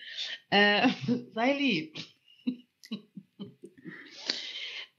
[0.50, 0.90] äh,
[1.34, 1.96] sei lieb.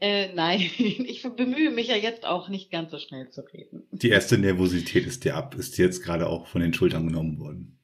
[0.03, 3.85] Äh, nein, ich bemühe mich ja jetzt auch nicht ganz so schnell zu reden.
[3.93, 7.79] Die erste Nervosität ist dir ab, ist jetzt gerade auch von den Schultern genommen worden.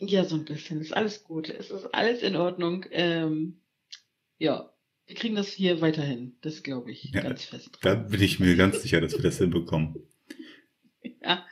[0.00, 0.82] Ja, so ein bisschen.
[0.82, 1.48] Ist alles gut.
[1.48, 2.84] Es ist alles in Ordnung.
[2.90, 3.56] Ähm,
[4.36, 4.70] ja,
[5.06, 6.36] wir kriegen das hier weiterhin.
[6.42, 7.78] Das glaube ich Ja, ganz fest.
[7.80, 9.96] Da bin ich mir ganz sicher, dass wir das hinbekommen.
[11.22, 11.46] Ja.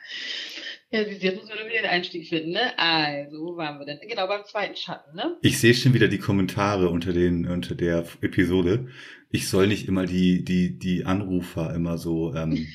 [0.93, 2.77] Ja, jetzt müssen wir wieder den Einstieg finden, ne?
[2.77, 3.97] Also, wo waren wir denn?
[4.07, 5.37] Genau, beim zweiten Schatten, ne?
[5.41, 8.87] Ich sehe schon wieder die Kommentare unter den unter der Episode.
[9.31, 12.67] Ich soll nicht immer die die die Anrufer immer so ähm,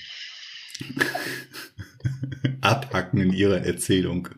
[2.60, 4.28] abhacken in ihrer Erzählung.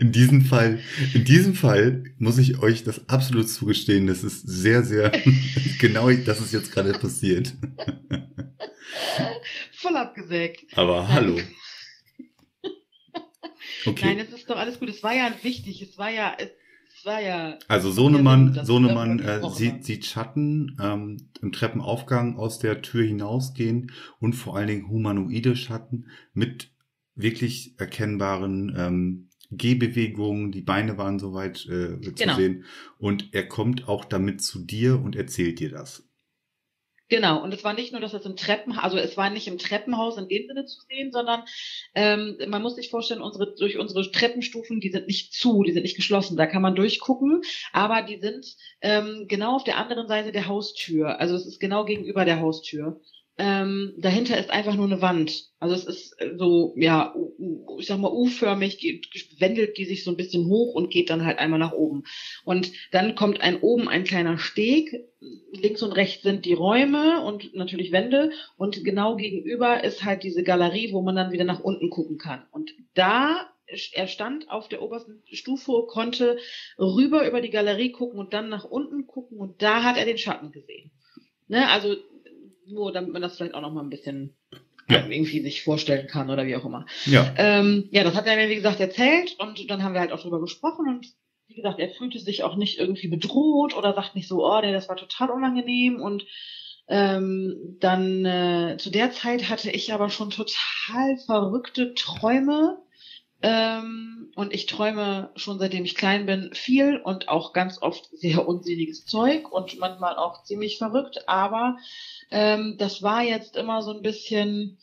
[0.00, 0.78] In diesem Fall,
[1.12, 4.06] in diesem Fall muss ich euch das absolut zugestehen.
[4.06, 5.12] Das ist sehr sehr
[5.78, 7.52] genau, das ist jetzt gerade passiert.
[9.72, 10.64] Voll abgesägt.
[10.78, 11.38] Aber hallo.
[13.86, 14.04] Okay.
[14.06, 14.88] Nein, es ist doch alles gut.
[14.88, 15.82] Es war ja wichtig.
[15.82, 16.50] Es war ja, es,
[17.04, 17.58] war ja.
[17.68, 23.92] Also Sohnemann, das Sohnemann äh, sieht, sieht Schatten ähm, im Treppenaufgang aus der Tür hinausgehen
[24.18, 26.70] und vor allen Dingen humanoide Schatten mit
[27.14, 30.52] wirklich erkennbaren ähm, Gehbewegungen.
[30.52, 32.36] Die Beine waren soweit äh, zu Genau.
[32.36, 32.64] sehen.
[32.98, 36.07] Und er kommt auch damit zu dir und erzählt dir das.
[37.08, 37.42] Genau.
[37.42, 40.18] Und es war nicht nur, dass es im Treppen, also es war nicht im Treppenhaus
[40.18, 41.44] in dem Sinne zu sehen, sondern
[41.94, 45.84] ähm, man muss sich vorstellen, unsere, durch unsere Treppenstufen, die sind nicht zu, die sind
[45.84, 46.36] nicht geschlossen.
[46.36, 47.42] Da kann man durchgucken,
[47.72, 51.18] aber die sind ähm, genau auf der anderen Seite der Haustür.
[51.18, 53.00] Also es ist genau gegenüber der Haustür.
[53.40, 55.44] Ähm, dahinter ist einfach nur eine Wand.
[55.60, 57.14] Also es ist äh, so, ja,
[57.78, 58.80] ich sag mal, U-förmig,
[59.38, 62.02] wendelt die sich so ein bisschen hoch und geht dann halt einmal nach oben.
[62.44, 65.04] Und dann kommt ein oben ein kleiner Steg,
[65.52, 70.42] links und rechts sind die Räume und natürlich Wände und genau gegenüber ist halt diese
[70.42, 72.44] Galerie, wo man dann wieder nach unten gucken kann.
[72.50, 73.48] Und da
[73.92, 76.38] er stand auf der obersten Stufe, konnte
[76.78, 80.18] rüber über die Galerie gucken und dann nach unten gucken und da hat er den
[80.18, 80.90] Schatten gesehen.
[81.48, 81.96] Ne, also
[82.70, 84.36] nur damit man das vielleicht auch noch mal ein bisschen
[84.90, 84.98] Ja.
[84.98, 86.86] äh, irgendwie sich vorstellen kann oder wie auch immer.
[87.06, 87.32] Ja.
[87.36, 90.20] Ähm, ja, das hat er mir, wie gesagt, erzählt und dann haben wir halt auch
[90.20, 91.06] drüber gesprochen und
[91.48, 94.72] wie gesagt, er fühlte sich auch nicht irgendwie bedroht oder sagt nicht so, oh, nee,
[94.72, 96.26] das war total unangenehm und
[96.88, 102.78] ähm, dann äh, zu der Zeit hatte ich aber schon total verrückte Träume
[103.42, 108.46] ähm, und ich träume schon seitdem ich klein bin viel und auch ganz oft sehr
[108.46, 111.76] unsinniges Zeug und manchmal auch ziemlich verrückt, aber
[112.30, 114.78] ähm, das war jetzt immer so ein bisschen,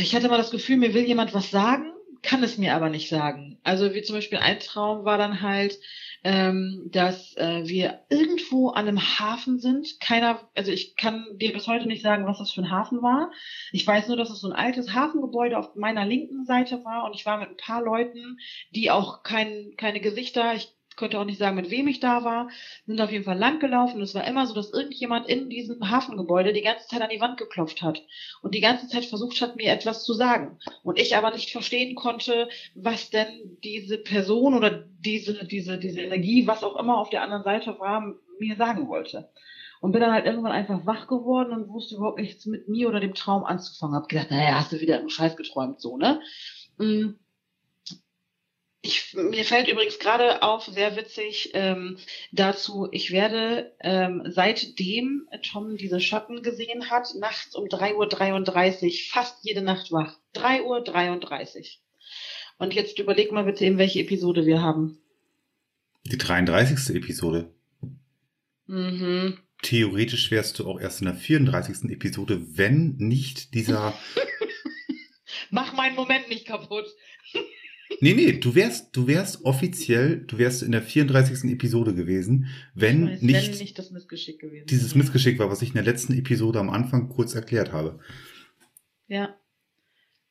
[0.00, 3.08] ich hatte mal das Gefühl, mir will jemand was sagen, kann es mir aber nicht
[3.08, 3.58] sagen.
[3.62, 5.78] Also wie zum Beispiel ein Traum war dann halt,
[6.26, 10.00] ähm, dass äh, wir irgendwo an einem Hafen sind.
[10.00, 13.30] Keiner, also ich kann dir bis heute nicht sagen, was das für ein Hafen war.
[13.70, 17.14] Ich weiß nur, dass es so ein altes Hafengebäude auf meiner linken Seite war und
[17.14, 18.38] ich war mit ein paar Leuten,
[18.72, 22.48] die auch kein, keine Gesichter, ich konnte auch nicht sagen, mit wem ich da war,
[22.86, 23.96] sind auf jeden Fall lang gelaufen.
[23.96, 27.20] Und es war immer so, dass irgendjemand in diesem Hafengebäude die ganze Zeit an die
[27.20, 28.02] Wand geklopft hat
[28.42, 30.58] und die ganze Zeit versucht hat, mir etwas zu sagen.
[30.82, 36.46] Und ich aber nicht verstehen konnte, was denn diese Person oder diese, diese, diese Energie,
[36.46, 39.30] was auch immer auf der anderen Seite war, mir sagen wollte.
[39.80, 42.98] Und bin dann halt irgendwann einfach wach geworden und wusste überhaupt nichts mit mir oder
[42.98, 43.94] dem Traum anzufangen.
[43.94, 46.20] Hab gedacht, naja, hast du wieder einen Scheiß geträumt, so, ne?
[46.78, 47.10] Mm.
[48.82, 51.98] Ich, mir fällt übrigens gerade auf, sehr witzig, ähm,
[52.30, 59.44] dazu, ich werde, ähm, seitdem Tom diese Schatten gesehen hat, nachts um 3.33 Uhr fast
[59.44, 60.16] jede Nacht wach.
[60.34, 61.64] 3.33 Uhr.
[62.58, 64.98] Und jetzt überleg mal bitte eben, welche Episode wir haben.
[66.04, 66.94] Die 33.
[66.94, 67.52] Episode.
[68.66, 69.38] Mhm.
[69.62, 71.90] Theoretisch wärst du auch erst in der 34.
[71.90, 73.98] Episode, wenn nicht dieser
[75.50, 76.86] Mach meinen Moment nicht kaputt.
[78.00, 81.50] Nee, nee, du wärst, du wärst offiziell, du wärst in der 34.
[81.50, 84.98] Episode gewesen, wenn weiß, nicht, wenn nicht das Missgeschick gewesen dieses wäre.
[84.98, 87.98] Missgeschick war, was ich in der letzten Episode am Anfang kurz erklärt habe.
[89.06, 89.36] Ja.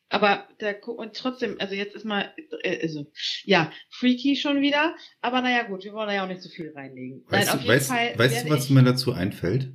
[0.09, 3.11] Aber der und trotzdem, also jetzt ist mal, äh, also,
[3.43, 6.71] ja, freaky schon wieder, aber naja gut, wir wollen da ja auch nicht so viel
[6.75, 7.23] reinlegen.
[7.27, 9.73] Weißt Nein, du, weißt, Fall weißt du, was mir dazu einfällt?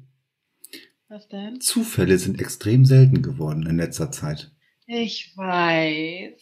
[1.09, 1.61] Was denn?
[1.61, 4.53] Zufälle sind extrem selten geworden in letzter Zeit.
[4.87, 6.41] Ich weiß.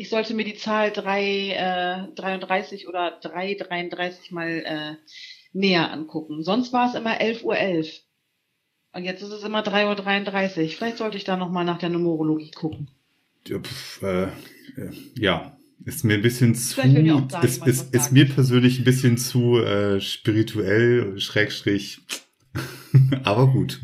[0.00, 4.94] Ich sollte mir die Zahl 3, äh, 33 oder 333 mal äh,
[5.52, 6.42] näher angucken.
[6.42, 7.58] Sonst war es immer 11.11 Uhr.
[7.58, 8.00] 11.
[8.94, 10.68] Und jetzt ist es immer 3.33 Uhr.
[10.70, 12.88] Vielleicht sollte ich da nochmal nach der Numerologie gucken.
[13.46, 14.30] Ja, pf, äh, äh,
[15.18, 19.18] ja, Ist mir ein bisschen zu, auch sagen, ist, ist, ist mir persönlich ein bisschen
[19.18, 22.00] zu äh, spirituell, Schrägstrich.
[23.24, 23.82] Aber gut.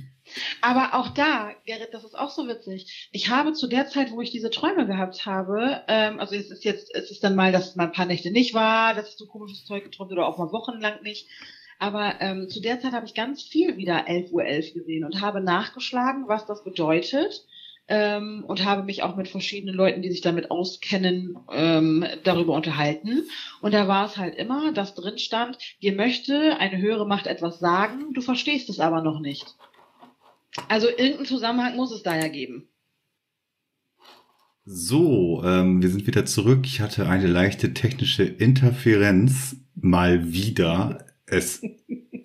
[0.60, 3.08] Aber auch da, Gerrit, das ist auch so witzig.
[3.12, 6.64] Ich habe zu der Zeit, wo ich diese Träume gehabt habe, ähm, also es ist
[6.64, 9.26] jetzt, es ist dann mal, dass mal ein paar Nächte nicht war, dass ich so
[9.26, 11.28] komisches Zeug geträumt oder auch mal wochenlang nicht.
[11.78, 14.44] Aber ähm, zu der Zeit habe ich ganz viel wieder 11.11 Uhr
[14.80, 17.44] gesehen und habe nachgeschlagen, was das bedeutet.
[17.88, 23.28] Ähm, und habe mich auch mit verschiedenen Leuten, die sich damit auskennen, ähm, darüber unterhalten.
[23.60, 27.60] Und da war es halt immer, dass drin stand, dir möchte eine höhere Macht etwas
[27.60, 29.46] sagen, du verstehst es aber noch nicht.
[30.68, 32.68] Also irgendeinen Zusammenhang muss es da ja geben.
[34.64, 36.60] So, ähm, wir sind wieder zurück.
[36.64, 41.06] Ich hatte eine leichte technische Interferenz mal wieder.
[41.24, 41.62] Es,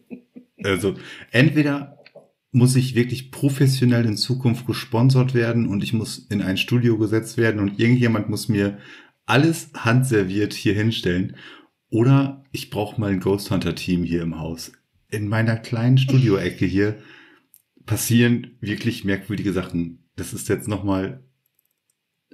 [0.63, 0.96] also
[1.30, 2.00] entweder
[2.52, 7.38] muss ich wirklich professionell in Zukunft gesponsert werden und ich muss in ein Studio gesetzt
[7.38, 8.80] werden und irgendjemand muss mir
[9.26, 11.36] alles handserviert hier hinstellen.
[11.89, 14.72] Oder ich brauche mal ein Ghost Hunter Team hier im Haus.
[15.10, 16.98] In meiner kleinen Studioecke hier
[17.92, 20.08] passieren wirklich merkwürdige Sachen.
[20.16, 21.26] Das ist jetzt nochmal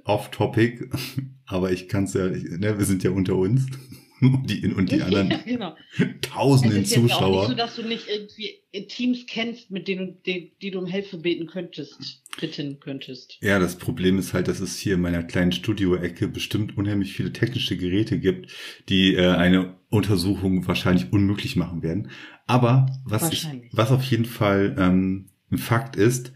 [0.04, 0.88] off-topic,
[1.46, 3.66] aber ich kann es ja, ich, ne, wir sind ja unter uns
[4.20, 5.76] und die, und die anderen ja, genau.
[6.20, 7.40] tausenden es ist jetzt auch Zuschauer.
[7.40, 10.86] nicht so, dass du nicht irgendwie Teams kennst, mit denen du, die, die du um
[10.86, 13.38] Hilfe beten könntest, bitten könntest.
[13.40, 17.32] Ja, das Problem ist halt, dass es hier in meiner kleinen Studioecke bestimmt unheimlich viele
[17.32, 18.52] technische Geräte gibt,
[18.88, 22.12] die äh, eine Untersuchung wahrscheinlich unmöglich machen werden.
[22.46, 26.32] Aber was, ich, was auf jeden Fall ähm, ein Fakt ist,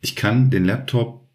[0.00, 1.28] ich kann den Laptop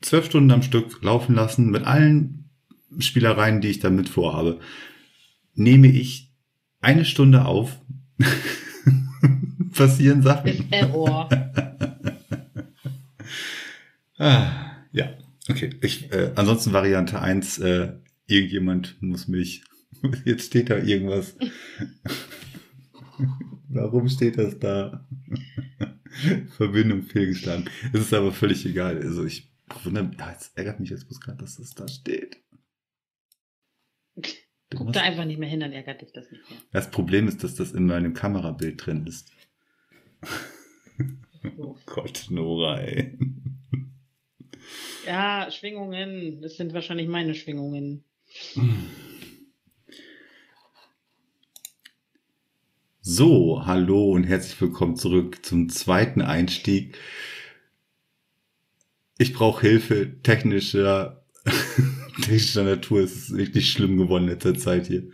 [0.00, 2.50] zwölf Stunden am Stück laufen lassen mit allen
[2.98, 4.60] Spielereien, die ich damit vorhabe.
[5.54, 6.32] Nehme ich
[6.80, 7.80] eine Stunde auf,
[9.72, 10.70] passieren Sachen.
[10.70, 11.28] Error.
[14.16, 15.10] Ah, ja,
[15.48, 15.70] okay.
[15.80, 17.94] Ich, äh, ansonsten Variante 1, äh,
[18.26, 19.64] irgendjemand muss mich.
[20.24, 21.36] Jetzt steht da irgendwas.
[23.68, 25.04] Warum steht das da?
[26.56, 27.68] Verbindung fehlgeschlagen.
[27.92, 28.98] Es ist aber völlig egal.
[28.98, 29.50] Also ich
[29.82, 32.38] wundere mich, ah, jetzt ärgert mich jetzt bloß gerade, dass das da steht.
[34.16, 36.58] Du Guck musst- da einfach nicht mehr hin, dann ärgert dich das nicht mehr.
[36.72, 39.30] Das Problem ist, dass das in meinem Kamerabild drin ist.
[41.58, 43.18] Oh Gott, Nora, ey.
[45.06, 48.02] Ja, Schwingungen, das sind wahrscheinlich meine Schwingungen.
[53.06, 56.96] So, hallo und herzlich willkommen zurück zum zweiten Einstieg.
[59.18, 61.22] Ich brauche Hilfe technischer,
[62.22, 63.00] technischer Natur.
[63.02, 65.10] Es ist wirklich schlimm geworden in letzter Zeit hier.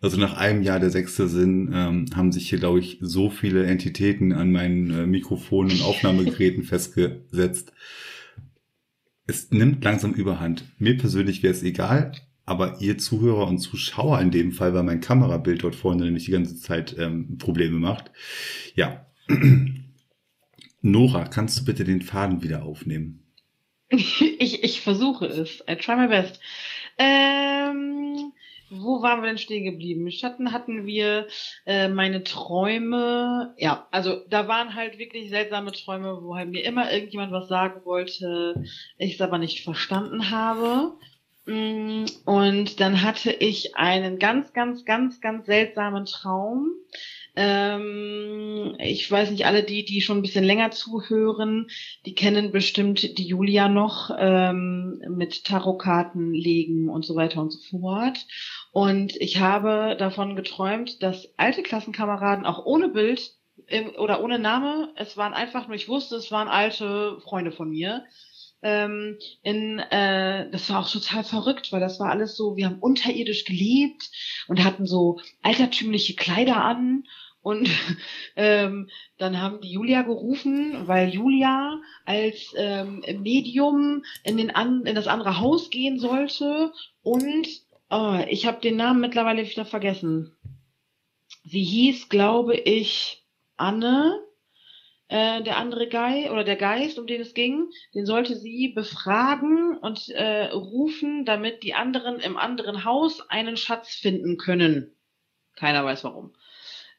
[0.00, 3.66] Also nach einem Jahr der sechste Sinn ähm, haben sich hier, glaube ich, so viele
[3.66, 7.72] Entitäten an meinen äh, Mikrofonen und Aufnahmegeräten festgesetzt.
[9.26, 10.62] Es nimmt langsam überhand.
[10.78, 12.12] Mir persönlich wäre es egal,
[12.44, 16.32] aber ihr Zuhörer und Zuschauer in dem Fall, weil mein Kamerabild dort vorne nämlich die
[16.32, 18.10] ganze Zeit ähm, Probleme macht.
[18.74, 19.06] Ja.
[20.82, 23.22] Nora, kannst du bitte den Faden wieder aufnehmen?
[23.88, 25.62] ich, ich versuche es.
[25.70, 26.40] I try my best.
[26.98, 28.32] Ähm,
[28.70, 30.10] wo waren wir denn stehen geblieben?
[30.10, 31.28] Schatten hatten wir,
[31.66, 33.54] äh, meine Träume.
[33.58, 37.84] Ja, also da waren halt wirklich seltsame Träume, wo halt mir immer irgendjemand was sagen
[37.84, 38.64] wollte,
[38.96, 40.94] ich es aber nicht verstanden habe.
[41.46, 46.70] Mm, Und dann hatte ich einen ganz, ganz, ganz, ganz seltsamen Traum.
[47.34, 51.68] Ähm, ich weiß nicht, alle die, die schon ein bisschen länger zuhören,
[52.04, 57.58] die kennen bestimmt die Julia noch ähm, mit Tarotkarten legen und so weiter und so
[57.78, 58.26] fort.
[58.70, 63.32] Und ich habe davon geträumt, dass alte Klassenkameraden auch ohne Bild
[63.68, 67.70] ähm, oder ohne Name, es waren einfach nur, ich wusste, es waren alte Freunde von
[67.70, 68.04] mir.
[68.62, 72.78] Ähm, in, äh, das war auch total verrückt, weil das war alles so, wir haben
[72.78, 74.10] unterirdisch gelebt
[74.46, 77.04] und hatten so altertümliche Kleider an
[77.42, 77.68] und
[78.36, 84.94] ähm, dann haben die Julia gerufen, weil Julia als ähm, Medium in, den an, in
[84.94, 86.72] das andere Haus gehen sollte.
[87.02, 87.48] Und
[87.90, 90.34] oh, ich habe den Namen mittlerweile wieder vergessen.
[91.44, 93.24] Sie hieß, glaube ich,
[93.56, 94.20] Anne.
[95.12, 99.76] Äh, der andere Guy oder der Geist, um den es ging, den sollte sie befragen
[99.76, 104.96] und äh, rufen, damit die anderen im anderen Haus einen Schatz finden können.
[105.54, 106.32] Keiner weiß warum.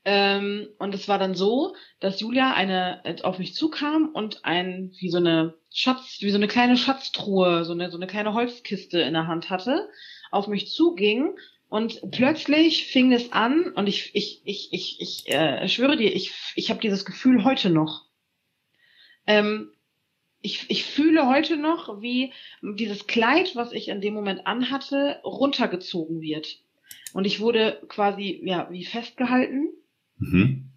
[0.06, 4.92] Ähm, und es war dann so, dass Julia eine äh, auf mich zukam und ein
[5.00, 9.02] wie so eine Schatz, wie so eine kleine Schatztruhe, so eine so eine kleine Holzkiste
[9.02, 9.90] in der Hand hatte,
[10.30, 11.36] auf mich zuging
[11.74, 16.32] und plötzlich fing es an und ich ich ich ich ich äh, schwöre dir, ich
[16.54, 18.06] ich habe dieses Gefühl heute noch.
[19.26, 19.72] Ähm,
[20.44, 22.32] ich, ich fühle heute noch, wie
[22.62, 26.60] dieses Kleid, was ich in dem Moment anhatte, runtergezogen wird.
[27.12, 29.70] Und ich wurde quasi, ja, wie festgehalten.
[30.18, 30.73] Mhm.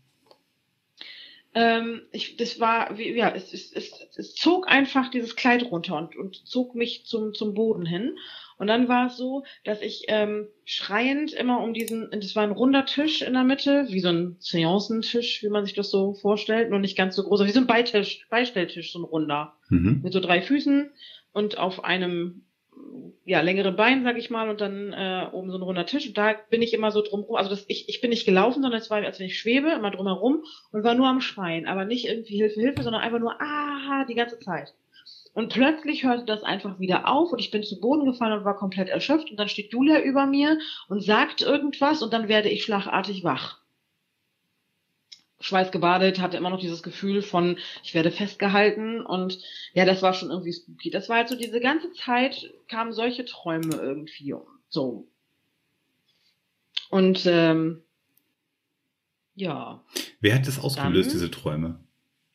[1.58, 5.96] Ähm, ich, das war, wie, ja, es, es, es, es zog einfach dieses Kleid runter
[5.96, 8.18] und, und zog mich zum, zum Boden hin.
[8.58, 12.52] Und dann war es so, dass ich ähm, schreiend immer um diesen, das war ein
[12.52, 16.68] runder Tisch in der Mitte, wie so ein Seancentisch, wie man sich das so vorstellt,
[16.68, 20.00] nur nicht ganz so groß, wie so ein Beitisch, Beistelltisch, so ein runder, mhm.
[20.02, 20.90] mit so drei Füßen
[21.32, 22.45] und auf einem
[23.24, 26.06] ja, längeren Bein, sag ich mal, und dann äh, oben so ein runder Tisch.
[26.06, 27.36] Und da bin ich immer so drumherum.
[27.36, 29.90] Also das, ich, ich bin nicht gelaufen, sondern es war, als wenn ich schwebe, immer
[29.90, 31.66] drumherum und war nur am Schreien.
[31.66, 34.74] Aber nicht irgendwie Hilfe, Hilfe, sondern einfach nur, aha, die ganze Zeit.
[35.34, 38.56] Und plötzlich hörte das einfach wieder auf und ich bin zu Boden gefallen und war
[38.56, 39.30] komplett erschöpft.
[39.30, 40.58] Und dann steht Julia über mir
[40.88, 43.58] und sagt irgendwas und dann werde ich schlagartig wach.
[45.46, 49.38] Schweißgebadet, hatte immer noch dieses Gefühl von, ich werde festgehalten und
[49.74, 50.90] ja, das war schon irgendwie spooky.
[50.90, 54.34] Das war halt so, diese ganze Zeit kamen solche Träume irgendwie
[54.68, 55.06] so.
[56.90, 57.82] Und ähm,
[59.36, 59.84] ja.
[60.20, 61.80] Wer hat das ausgelöst, dann, diese Träume?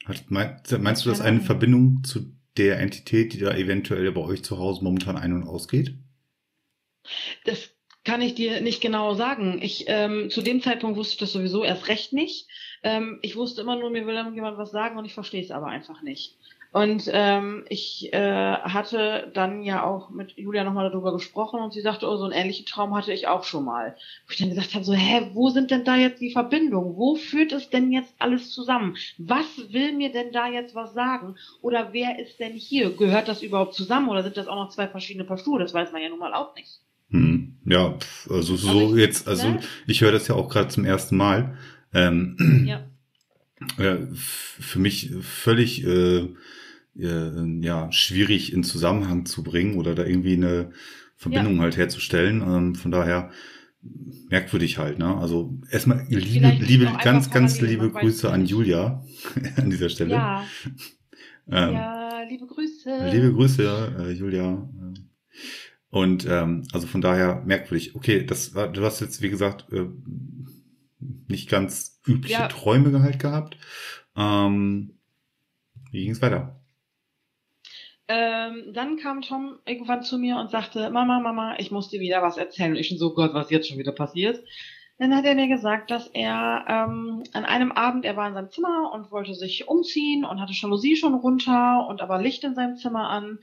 [0.05, 4.43] Hat, meinst, meinst du, dass eine Verbindung zu der Entität, die da eventuell bei euch
[4.43, 5.95] zu Hause momentan ein- und ausgeht?
[7.43, 7.71] Das
[8.03, 9.59] kann ich dir nicht genau sagen.
[9.61, 12.47] Ich ähm, zu dem Zeitpunkt wusste ich das sowieso erst recht nicht.
[12.83, 15.67] Ähm, ich wusste immer nur, mir will jemand was sagen und ich verstehe es aber
[15.67, 16.35] einfach nicht.
[16.73, 21.81] Und ähm, ich äh, hatte dann ja auch mit Julia nochmal darüber gesprochen und sie
[21.81, 23.97] sagte, oh, so einen ähnlichen Traum hatte ich auch schon mal.
[24.25, 26.95] Wo ich dann gesagt habe, so, hä, wo sind denn da jetzt die Verbindungen?
[26.95, 28.95] Wo führt es denn jetzt alles zusammen?
[29.17, 31.35] Was will mir denn da jetzt was sagen?
[31.61, 32.95] Oder wer ist denn hier?
[32.95, 35.59] Gehört das überhaupt zusammen oder sind das auch noch zwei verschiedene Paar Schuhe?
[35.59, 36.79] Das weiß man ja nun mal auch nicht.
[37.09, 37.95] Hm, ja,
[38.29, 39.59] also so also ich, jetzt, also ne?
[39.87, 41.57] ich höre das ja auch gerade zum ersten Mal.
[41.93, 42.87] Ähm, ja.
[43.77, 46.29] Äh, für mich völlig äh,
[46.97, 50.71] äh, ja, schwierig in Zusammenhang zu bringen oder da irgendwie eine
[51.15, 51.61] Verbindung ja.
[51.61, 52.41] halt herzustellen.
[52.41, 53.29] Ähm, von daher
[54.29, 55.15] merkwürdig halt, ne?
[55.17, 59.03] Also erstmal liebe, liebe, ganz, ganz liebe Grüße an Julia
[59.57, 60.15] an dieser Stelle.
[60.15, 60.45] Ja.
[61.51, 63.09] ähm, ja, liebe Grüße.
[63.11, 64.69] Liebe Grüße, äh, Julia.
[65.89, 67.95] Und ähm, also von daher merkwürdig.
[67.95, 69.85] Okay, das war, du hast jetzt, wie gesagt, äh,
[71.27, 72.47] nicht ganz übliche ja.
[72.47, 73.57] Träume halt gehabt.
[74.15, 74.97] Ähm,
[75.91, 76.61] wie ging es weiter?
[78.07, 82.21] Ähm, dann kam Tom irgendwann zu mir und sagte, Mama, Mama, ich muss dir wieder
[82.21, 82.71] was erzählen.
[82.71, 84.43] Und ich schon so, Gott, was jetzt schon wieder passiert?
[84.97, 88.51] Dann hat er mir gesagt, dass er ähm, an einem Abend, er war in seinem
[88.51, 92.75] Zimmer und wollte sich umziehen und hatte Jalousie schon runter und aber Licht in seinem
[92.75, 93.39] Zimmer an.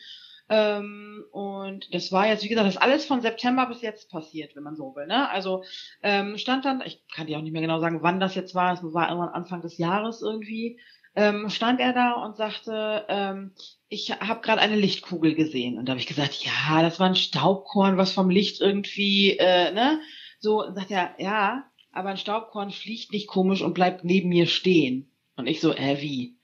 [0.48, 4.56] Ähm, und das war jetzt, wie gesagt, das ist alles von September bis jetzt passiert,
[4.56, 5.06] wenn man so will.
[5.06, 5.28] Ne?
[5.30, 5.62] Also
[6.02, 8.72] ähm, stand dann, ich kann dir auch nicht mehr genau sagen, wann das jetzt war,
[8.72, 10.78] es war irgendwann Anfang des Jahres irgendwie,
[11.14, 13.52] ähm, stand er da und sagte, ähm,
[13.88, 15.76] ich habe gerade eine Lichtkugel gesehen.
[15.78, 19.72] Und da habe ich gesagt, ja, das war ein Staubkorn, was vom Licht irgendwie, äh,
[19.72, 20.00] ne?
[20.38, 24.46] So, und sagt er, ja, aber ein Staubkorn fliegt nicht komisch und bleibt neben mir
[24.46, 25.10] stehen.
[25.36, 26.38] Und ich so, äh, wie?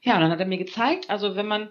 [0.00, 1.68] Ja, und dann hat er mir gezeigt, also wenn man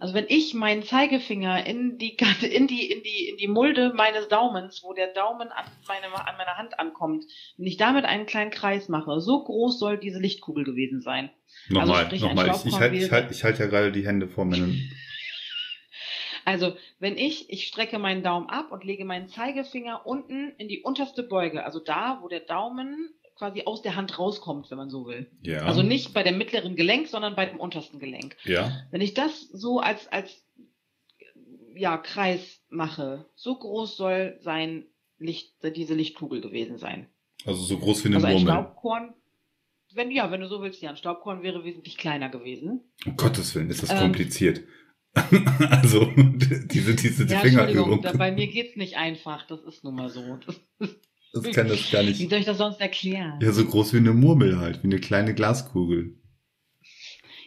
[0.00, 2.16] also wenn ich meinen Zeigefinger in die,
[2.50, 6.36] in die, in die, in die Mulde meines Daumens, wo der Daumen an, meine, an
[6.36, 7.24] meiner Hand ankommt,
[7.56, 11.30] wenn ich damit einen kleinen Kreis mache, so groß soll diese Lichtkugel gewesen sein.
[11.68, 12.48] Nochmal, also nochmal.
[12.48, 14.90] Ich, ich halte ich halt, ich halt ja gerade die Hände vor meinen.
[16.48, 20.80] Also, wenn ich, ich strecke meinen Daumen ab und lege meinen Zeigefinger unten in die
[20.80, 25.06] unterste Beuge, also da, wo der Daumen quasi aus der Hand rauskommt, wenn man so
[25.06, 25.30] will.
[25.42, 25.62] Ja.
[25.62, 28.36] Also nicht bei dem mittleren Gelenk, sondern bei dem untersten Gelenk.
[28.44, 28.82] Ja.
[28.90, 30.44] Wenn ich das so als, als
[31.74, 34.86] ja, Kreis mache, so groß soll sein
[35.18, 37.08] Licht, diese Lichtkugel gewesen sein.
[37.44, 38.52] Also so groß wie eine also ein Murmel.
[38.52, 39.14] Staubkorn,
[39.94, 42.80] wenn, ja, wenn du so willst, ja, ein Staubkorn wäre wesentlich kleiner gewesen.
[43.04, 44.62] Um Gottes Willen, ist das ähm, kompliziert.
[45.70, 48.02] also, diese, diese ja, Fingerübung.
[48.18, 50.38] Bei mir geht's nicht einfach, das ist nun mal so.
[50.44, 50.60] Das,
[51.32, 52.18] das kann das gar nicht.
[52.18, 53.38] Wie soll ich das sonst erklären?
[53.42, 56.14] Ja, so groß wie eine Murmel halt, wie eine kleine Glaskugel.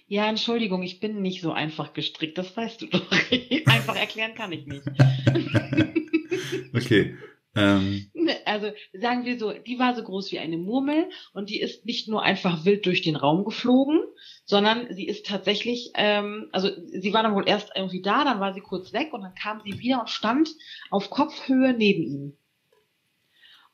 [0.08, 3.12] Ja, Entschuldigung, ich bin nicht so einfach gestrickt, das weißt du doch.
[3.68, 4.84] einfach erklären kann ich nicht.
[6.74, 7.16] okay.
[7.56, 8.12] Ähm.
[8.46, 12.08] Also sagen wir so, die war so groß wie eine Murmel und die ist nicht
[12.08, 14.02] nur einfach wild durch den Raum geflogen,
[14.46, 18.54] sondern sie ist tatsächlich, ähm, also sie war dann wohl erst irgendwie da, dann war
[18.54, 20.50] sie kurz weg und dann kam sie wieder und stand
[20.90, 22.39] auf Kopfhöhe neben ihm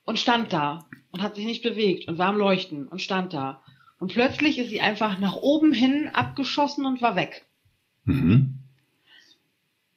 [0.05, 3.63] und stand da und hat sich nicht bewegt und war am Leuchten und stand da.
[3.99, 7.45] Und plötzlich ist sie einfach nach oben hin abgeschossen und war weg.
[8.03, 8.59] Mhm.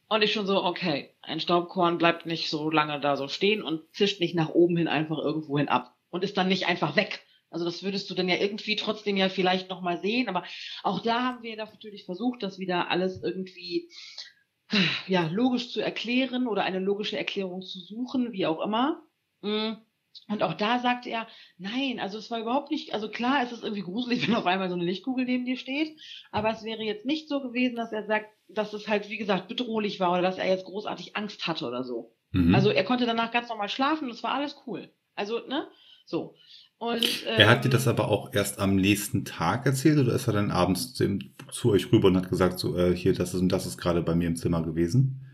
[0.08, 3.82] Und ich schon so, okay, ein Staubkorn bleibt nicht so lange da so stehen und
[3.92, 7.20] zischt nicht nach oben hin einfach irgendwo hin ab und ist dann nicht einfach weg,
[7.50, 10.44] Also das würdest du dann ja irgendwie trotzdem ja vielleicht nochmal sehen, aber
[10.82, 13.90] auch da haben wir natürlich versucht, das wieder alles irgendwie
[15.06, 19.02] ja, logisch zu erklären oder eine logische Erklärung zu suchen, wie auch immer.
[19.40, 19.74] Mm.
[20.28, 23.62] Und auch da sagte er, nein, also es war überhaupt nicht, also klar, es ist
[23.62, 25.98] irgendwie gruselig, wenn auf einmal so eine Lichtkugel neben dir steht,
[26.30, 29.48] aber es wäre jetzt nicht so gewesen, dass er sagt, dass es halt, wie gesagt,
[29.48, 32.14] bedrohlich war oder dass er jetzt großartig Angst hatte oder so.
[32.32, 32.54] Mhm.
[32.54, 34.90] Also er konnte danach ganz normal schlafen, das war alles cool.
[35.14, 35.66] Also, ne?
[36.04, 36.34] So.
[36.78, 40.26] Und, ähm, er hat dir das aber auch erst am nächsten Tag erzählt oder ist
[40.26, 41.18] er dann abends zu,
[41.50, 44.02] zu euch rüber und hat gesagt, so, äh, hier, das ist und das ist gerade
[44.02, 45.27] bei mir im Zimmer gewesen?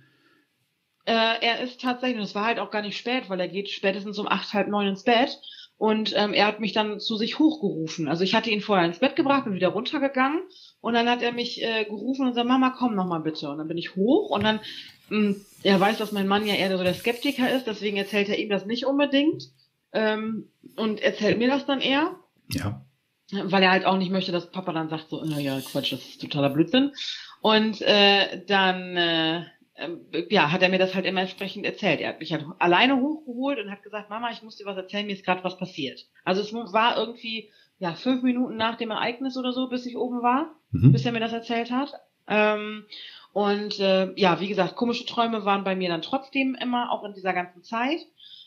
[1.06, 3.68] Äh, er ist tatsächlich, und es war halt auch gar nicht spät, weil er geht
[3.68, 5.38] spätestens um acht, halb neun ins Bett.
[5.76, 8.08] Und ähm, er hat mich dann zu sich hochgerufen.
[8.08, 10.40] Also ich hatte ihn vorher ins Bett gebracht, bin wieder runtergegangen
[10.80, 13.50] und dann hat er mich äh, gerufen und gesagt, Mama, komm noch mal bitte.
[13.50, 14.60] Und dann bin ich hoch und dann,
[15.08, 18.28] mh, hm, er weiß, dass mein Mann ja eher so der Skeptiker ist, deswegen erzählt
[18.28, 19.50] er ihm das nicht unbedingt
[19.92, 22.14] ähm, und erzählt mir das dann eher.
[22.50, 22.84] Ja.
[23.32, 26.20] Weil er halt auch nicht möchte, dass Papa dann sagt, so, naja, Quatsch, das ist
[26.20, 26.92] totaler Blödsinn.
[27.40, 29.44] Und äh, dann äh,
[29.74, 32.00] äh, ja, hat er mir das halt immer entsprechend erzählt.
[32.00, 35.06] Er hat mich halt alleine hochgeholt und hat gesagt, Mama, ich muss dir was erzählen,
[35.06, 36.06] mir ist gerade was passiert.
[36.24, 40.22] Also es war irgendwie ja fünf Minuten nach dem Ereignis oder so, bis ich oben
[40.22, 40.92] war, mhm.
[40.92, 41.92] bis er mir das erzählt hat.
[42.28, 42.84] Ähm,
[43.32, 47.14] und äh, ja, wie gesagt, komische Träume waren bei mir dann trotzdem immer, auch in
[47.14, 47.98] dieser ganzen Zeit.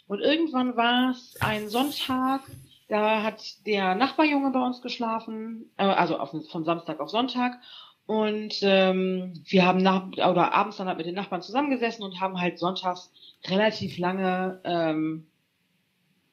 [0.07, 2.41] Und irgendwann war es ein Sonntag,
[2.87, 7.59] da hat der Nachbarjunge bei uns geschlafen, äh, also auf, von Samstag auf Sonntag.
[8.07, 12.39] Und ähm, wir haben nach oder abends dann halt mit den Nachbarn zusammengesessen und haben
[12.39, 13.11] halt sonntags
[13.45, 15.27] relativ lange ähm,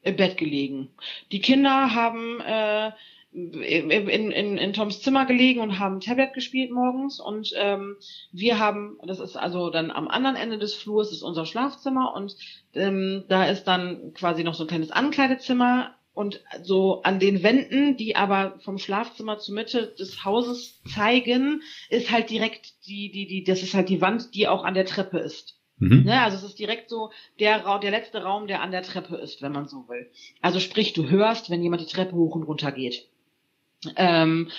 [0.03, 0.91] im Bett gelegen.
[1.33, 2.93] Die Kinder haben äh,
[3.35, 7.97] in, in, in Toms Zimmer gelegen und haben Tablet gespielt morgens und ähm,
[8.31, 12.37] wir haben, das ist also dann am anderen Ende des Flurs ist unser Schlafzimmer und
[12.75, 17.97] ähm, da ist dann quasi noch so ein kleines Ankleidezimmer und so an den Wänden,
[17.97, 23.45] die aber vom Schlafzimmer zur Mitte des Hauses zeigen, ist halt direkt die, die, die,
[23.45, 25.59] das ist halt die Wand, die auch an der Treppe ist.
[25.79, 26.05] Mhm.
[26.05, 26.23] Ne?
[26.23, 27.11] Also es ist direkt so
[27.41, 30.09] der Raum, der letzte Raum, der an der Treppe ist, wenn man so will.
[30.41, 33.09] Also sprich, du hörst, wenn jemand die Treppe hoch und runter geht.
[33.97, 34.51] Ähm,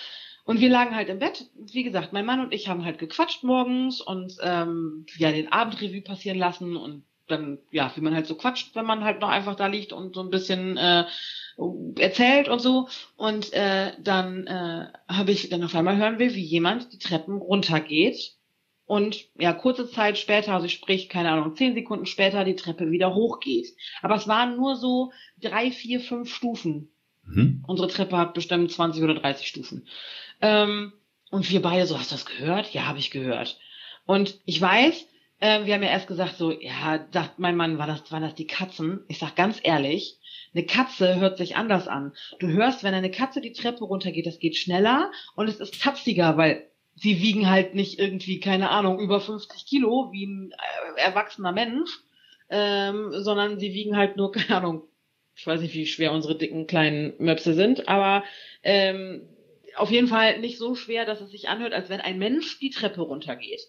[0.44, 1.50] und wir lagen halt im Bett.
[1.56, 6.02] Wie gesagt, mein Mann und ich haben halt gequatscht morgens und ähm, ja den Abendrevue
[6.02, 9.56] passieren lassen und dann, ja, wie man halt so quatscht, wenn man halt noch einfach
[9.56, 11.06] da liegt und so ein bisschen äh,
[12.00, 12.88] erzählt und so.
[13.18, 17.38] Und äh, dann äh, habe ich dann auf einmal hören wir, wie jemand die Treppen
[17.38, 18.36] runtergeht.
[18.88, 23.16] Und ja, kurze Zeit später, also sprich, keine Ahnung, zehn Sekunden später die Treppe wieder
[23.16, 23.68] hochgeht.
[24.02, 25.12] Aber es waren nur so
[25.42, 26.92] drei, vier, fünf Stufen.
[27.24, 27.64] Mhm.
[27.68, 29.88] Unsere Treppe hat bestimmt 20 oder 30 Stufen.
[30.42, 30.94] Ähm,
[31.32, 32.74] und wir beide so, hast du das gehört?
[32.74, 33.58] Ja, habe ich gehört.
[34.06, 35.08] Und ich weiß,
[35.40, 38.36] äh, wir haben ja erst gesagt so, ja, sagt mein Mann, war das, waren das
[38.36, 39.02] die Katzen?
[39.08, 40.20] Ich sag ganz ehrlich,
[40.54, 42.14] eine Katze hört sich anders an.
[42.40, 46.38] Du hörst, wenn eine Katze die Treppe runtergeht, das geht schneller und es ist tapsiger,
[46.38, 51.52] weil sie wiegen halt nicht irgendwie, keine Ahnung, über 50 Kilo wie ein äh, erwachsener
[51.52, 52.00] Mensch,
[52.50, 54.84] ähm, sondern sie wiegen halt nur, keine Ahnung,
[55.36, 58.24] ich weiß nicht, wie schwer unsere dicken kleinen Möpse sind, aber
[58.64, 59.28] ähm,
[59.78, 62.70] auf jeden Fall nicht so schwer, dass es sich anhört, als wenn ein Mensch die
[62.70, 63.62] Treppe runtergeht.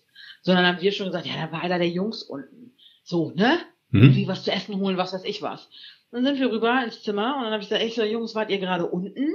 [0.43, 2.75] Sondern haben wir schon gesagt, ja, da war einer der Jungs unten.
[3.03, 3.59] So, ne?
[3.91, 4.03] Mhm.
[4.03, 5.69] Irgendwie was zu essen holen, was weiß ich was.
[6.11, 8.51] Dann sind wir rüber ins Zimmer und dann habe ich gesagt, echt so, Jungs, wart
[8.51, 9.35] ihr gerade unten?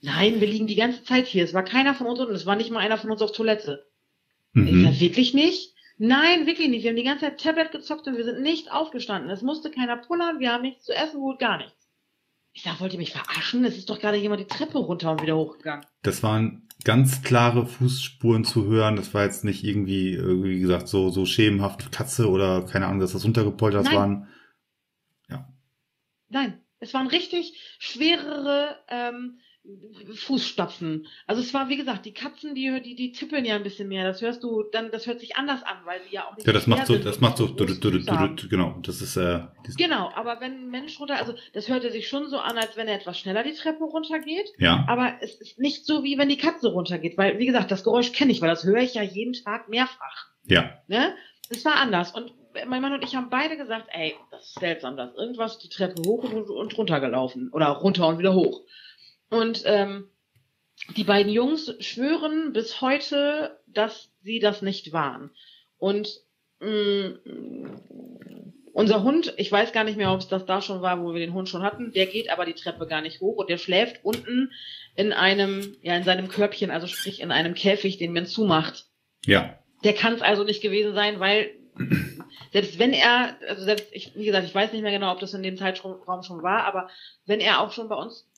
[0.00, 1.44] Nein, wir liegen die ganze Zeit hier.
[1.44, 2.34] Es war keiner von uns unten.
[2.34, 3.86] Es war nicht mal einer von uns auf Toilette.
[4.52, 4.66] Mhm.
[4.66, 5.74] Ich sag, wirklich nicht?
[5.98, 6.82] Nein, wirklich nicht.
[6.82, 9.30] Wir haben die ganze Zeit Tablet gezockt und wir sind nicht aufgestanden.
[9.30, 10.40] Es musste keiner pullern.
[10.40, 11.81] Wir haben nichts zu essen geholt, gar nichts.
[12.52, 13.64] Ich sag, wollt ihr mich verarschen?
[13.64, 15.86] Es ist doch gerade jemand die Treppe runter und wieder hochgegangen.
[16.02, 18.96] Das waren ganz klare Fußspuren zu hören.
[18.96, 23.12] Das war jetzt nicht irgendwie, wie gesagt, so, so schemenhaft Katze oder keine Ahnung, dass
[23.12, 23.94] das runtergepoltert Nein.
[23.96, 24.28] waren.
[26.32, 29.38] Nein, es waren richtig schwerere ähm,
[30.14, 31.06] Fußstapfen.
[31.28, 34.04] Also es war, wie gesagt, die Katzen, die, die, die tippeln ja ein bisschen mehr.
[34.04, 36.46] Das hörst du, dann, das hört sich anders an, weil sie ja auch nicht.
[36.46, 39.40] Ja, das macht so, das macht so, du, du, du, du, genau, das ist, äh,
[39.76, 42.88] Genau, aber wenn ein Mensch runter, also das hörte sich schon so an, als wenn
[42.88, 44.52] er etwas schneller die Treppe runtergeht.
[44.58, 44.84] Ja.
[44.88, 48.12] Aber es ist nicht so, wie wenn die Katze runtergeht, weil, wie gesagt, das Geräusch
[48.12, 50.28] kenne ich, weil das höre ich ja jeden Tag mehrfach.
[50.44, 50.82] Ja.
[50.88, 51.14] Ne?
[51.48, 52.12] Das war anders.
[52.12, 52.32] Und
[52.66, 56.02] mein Mann und ich haben beide gesagt, ey, das ist seltsam, dass irgendwas die Treppe
[56.04, 57.50] hoch und, und runter gelaufen.
[57.52, 58.62] Oder runter und wieder hoch.
[59.32, 60.10] Und ähm,
[60.94, 65.30] die beiden Jungs schwören bis heute, dass sie das nicht waren.
[65.78, 66.20] Und
[66.60, 71.02] mh, mm, unser Hund, ich weiß gar nicht mehr, ob es das da schon war,
[71.02, 73.48] wo wir den Hund schon hatten, der geht aber die Treppe gar nicht hoch und
[73.48, 74.52] der schläft unten
[74.96, 78.84] in einem, ja, in seinem Körbchen, also sprich in einem Käfig, den man zumacht.
[79.24, 79.58] Ja.
[79.82, 81.52] Der kann es also nicht gewesen sein, weil
[82.52, 85.32] selbst wenn er, also selbst, ich, wie gesagt, ich weiß nicht mehr genau, ob das
[85.32, 86.90] in dem Zeitraum schon war, aber
[87.24, 88.28] wenn er auch schon bei uns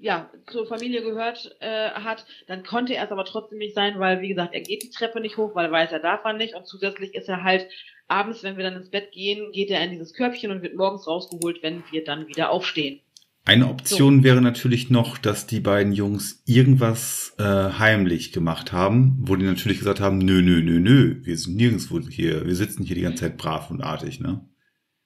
[0.00, 4.22] ja, zur Familie gehört äh, hat, dann konnte er es aber trotzdem nicht sein, weil,
[4.22, 6.54] wie gesagt, er geht die Treppe nicht hoch, weil er weiß, er darf er nicht.
[6.54, 7.68] Und zusätzlich ist er halt
[8.08, 11.06] abends, wenn wir dann ins Bett gehen, geht er in dieses Körbchen und wird morgens
[11.06, 13.00] rausgeholt, wenn wir dann wieder aufstehen.
[13.44, 14.24] Eine Option so.
[14.24, 19.78] wäre natürlich noch, dass die beiden Jungs irgendwas äh, heimlich gemacht haben, wo die natürlich
[19.78, 23.24] gesagt haben, nö, nö, nö, nö, wir sind nirgendwo hier, wir sitzen hier die ganze
[23.24, 24.46] Zeit brav und artig, ne?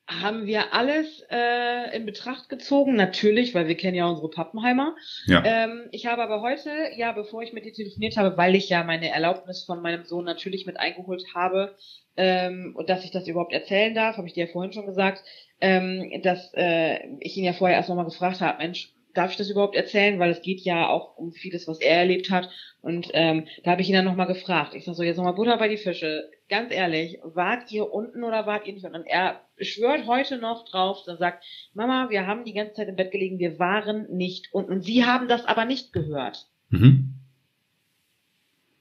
[0.06, 4.94] Haben wir alles äh, in Betracht gezogen, natürlich, weil wir kennen ja unsere Pappenheimer.
[5.26, 5.42] Ja.
[5.44, 8.84] Ähm, ich habe aber heute, ja, bevor ich mit dir telefoniert habe, weil ich ja
[8.84, 11.74] meine Erlaubnis von meinem Sohn natürlich mit eingeholt habe,
[12.16, 15.24] ähm, und dass ich das überhaupt erzählen darf, habe ich dir ja vorhin schon gesagt,
[15.60, 19.50] ähm, dass äh, ich ihn ja vorher erst nochmal gefragt habe, Mensch, darf ich das
[19.50, 20.18] überhaupt erzählen?
[20.18, 22.50] Weil es geht ja auch um vieles, was er erlebt hat.
[22.84, 24.74] Und ähm, da habe ich ihn dann nochmal gefragt.
[24.74, 26.30] Ich sag so, jetzt nochmal Butter bei die Fische.
[26.50, 28.98] Ganz ehrlich, wart ihr unten oder wart ihr nicht unten?
[28.98, 32.96] Und er schwört heute noch drauf, dann sagt, Mama, wir haben die ganze Zeit im
[32.96, 34.70] Bett gelegen, wir waren nicht unten.
[34.70, 36.46] Und sie haben das aber nicht gehört.
[36.68, 37.14] Mhm.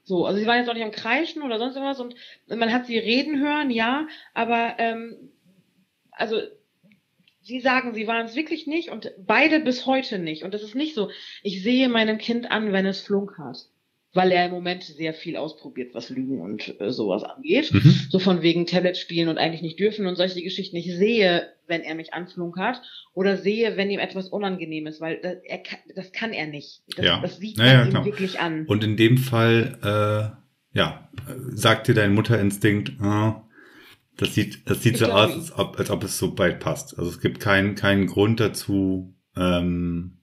[0.02, 2.14] So, also sie waren jetzt auch nicht am Kreischen oder sonst irgendwas und
[2.46, 5.30] man hat sie reden hören, ja, aber ähm,
[6.10, 6.36] also
[7.46, 10.44] Sie sagen, sie waren es wirklich nicht und beide bis heute nicht.
[10.44, 11.10] Und das ist nicht so.
[11.42, 13.68] Ich sehe meinem Kind an, wenn es flunkert.
[14.14, 17.72] Weil er im Moment sehr viel ausprobiert, was Lügen und äh, sowas angeht.
[17.72, 17.94] Mhm.
[18.08, 20.76] So von wegen Tablet spielen und eigentlich nicht dürfen und solche Geschichten.
[20.76, 22.80] Ich sehe, wenn er mich anflunkert
[23.12, 25.60] oder sehe, wenn ihm etwas unangenehm ist, weil das, er,
[25.94, 26.82] das kann er nicht.
[26.96, 27.20] Das, ja.
[27.20, 28.66] das sieht naja, man ihm wirklich an.
[28.66, 31.08] Und in dem Fall, äh, ja,
[31.50, 33.32] sagt dir dein Mutterinstinkt, äh,
[34.16, 36.98] das sieht, das sieht so aus, als ob, als ob es so bald passt.
[36.98, 40.18] Also es gibt keinen, keinen Grund dazu, ähm,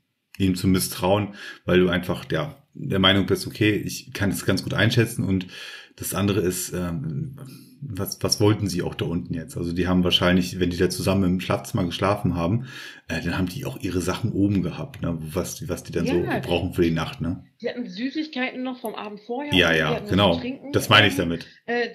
[0.45, 1.35] ihm zu misstrauen,
[1.65, 5.47] weil du einfach ja, der Meinung bist, okay, ich kann es ganz gut einschätzen und
[5.95, 7.37] das andere ist, ähm,
[7.81, 9.57] was, was wollten sie auch da unten jetzt?
[9.57, 12.67] Also die haben wahrscheinlich, wenn die da zusammen im Schlafzimmer geschlafen haben,
[13.07, 15.17] äh, dann haben die auch ihre Sachen oben gehabt, ne?
[15.19, 17.21] was, was die dann ja, so brauchen für die Nacht.
[17.21, 17.43] Ne?
[17.59, 19.53] Die hatten Süßigkeiten noch vom Abend vorher.
[19.53, 20.41] Ja, ja, genau.
[20.73, 21.47] Das meine ich damit.
[21.65, 21.89] Äh,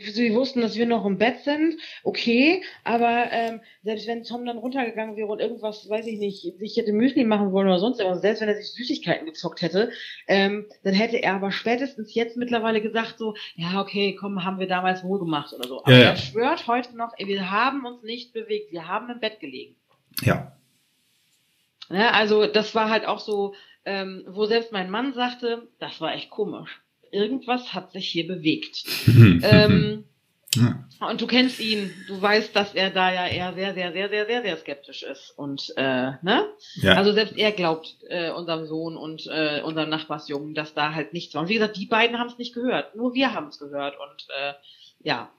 [0.00, 4.58] sie wussten, dass wir noch im Bett sind, okay, aber ähm, selbst wenn Tom dann
[4.58, 8.22] runtergegangen wäre und irgendwas, weiß ich nicht, sich hätte Müsli machen wollen oder sonst irgendwas,
[8.22, 9.90] selbst wenn er sich Süßigkeiten gezockt hätte,
[10.26, 14.68] ähm, dann hätte er aber spätestens jetzt mittlerweile gesagt so, ja, okay, komm, haben wir
[14.68, 15.80] damals wohl gemacht oder so.
[15.82, 16.10] Aber ja, ja.
[16.10, 19.76] er schwört heute noch, ey, wir haben uns nicht bewegt, wir haben im Bett gelegen.
[20.22, 20.56] Ja.
[21.90, 23.54] ja ne, also das war halt auch so,
[23.84, 26.80] ähm, wo selbst mein Mann sagte, das war echt komisch
[27.14, 28.84] irgendwas hat sich hier bewegt.
[29.06, 30.04] ähm,
[30.54, 30.84] ja.
[31.08, 34.26] Und du kennst ihn, du weißt, dass er da ja eher sehr, sehr, sehr, sehr,
[34.26, 35.32] sehr, sehr skeptisch ist.
[35.36, 36.46] Und äh, ne?
[36.76, 36.94] Ja.
[36.94, 41.34] Also selbst er glaubt äh, unserem Sohn und äh, unserem Nachbarsjungen, dass da halt nichts
[41.34, 41.42] war.
[41.42, 42.94] Und wie gesagt, die beiden haben es nicht gehört.
[42.96, 43.96] Nur wir haben es gehört.
[43.98, 44.54] Und äh,
[45.02, 45.30] ja,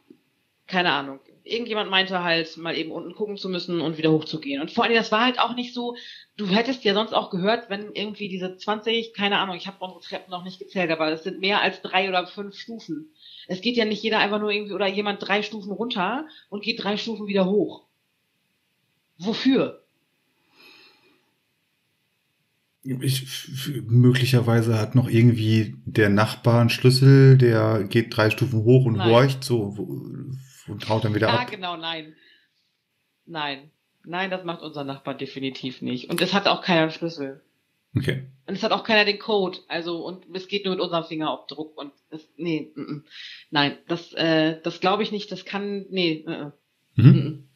[0.67, 1.19] keine Ahnung.
[1.43, 4.61] Irgendjemand meinte halt, mal eben unten gucken zu müssen und wieder hochzugehen.
[4.61, 5.95] Und vor allem, das war halt auch nicht so,
[6.37, 10.01] du hättest ja sonst auch gehört, wenn irgendwie diese 20, keine Ahnung, ich habe unsere
[10.01, 13.09] Treppen noch nicht gezählt, aber es sind mehr als drei oder fünf Stufen.
[13.47, 16.83] Es geht ja nicht jeder einfach nur irgendwie oder jemand drei Stufen runter und geht
[16.83, 17.85] drei Stufen wieder hoch.
[19.17, 19.81] Wofür?
[22.83, 23.49] Ich,
[23.87, 29.09] möglicherweise hat noch irgendwie der Nachbar einen Schlüssel, der geht drei Stufen hoch und Nein.
[29.09, 29.75] horcht so
[30.67, 31.49] und haut dann wieder ja, ab.
[31.49, 32.13] Ja, genau, nein.
[33.25, 33.71] Nein.
[34.05, 36.09] Nein, das macht unser Nachbar definitiv nicht.
[36.09, 37.41] Und es hat auch keiner einen Schlüssel.
[37.95, 38.25] Okay.
[38.45, 39.59] Und es hat auch keiner den Code.
[39.67, 43.03] Also, und es geht nur mit unserem Fingerabdruck und das, nee, m -m.
[43.51, 46.51] nein, das, äh, das glaube ich nicht, das kann, nee, äh,
[46.95, 47.47] mhm.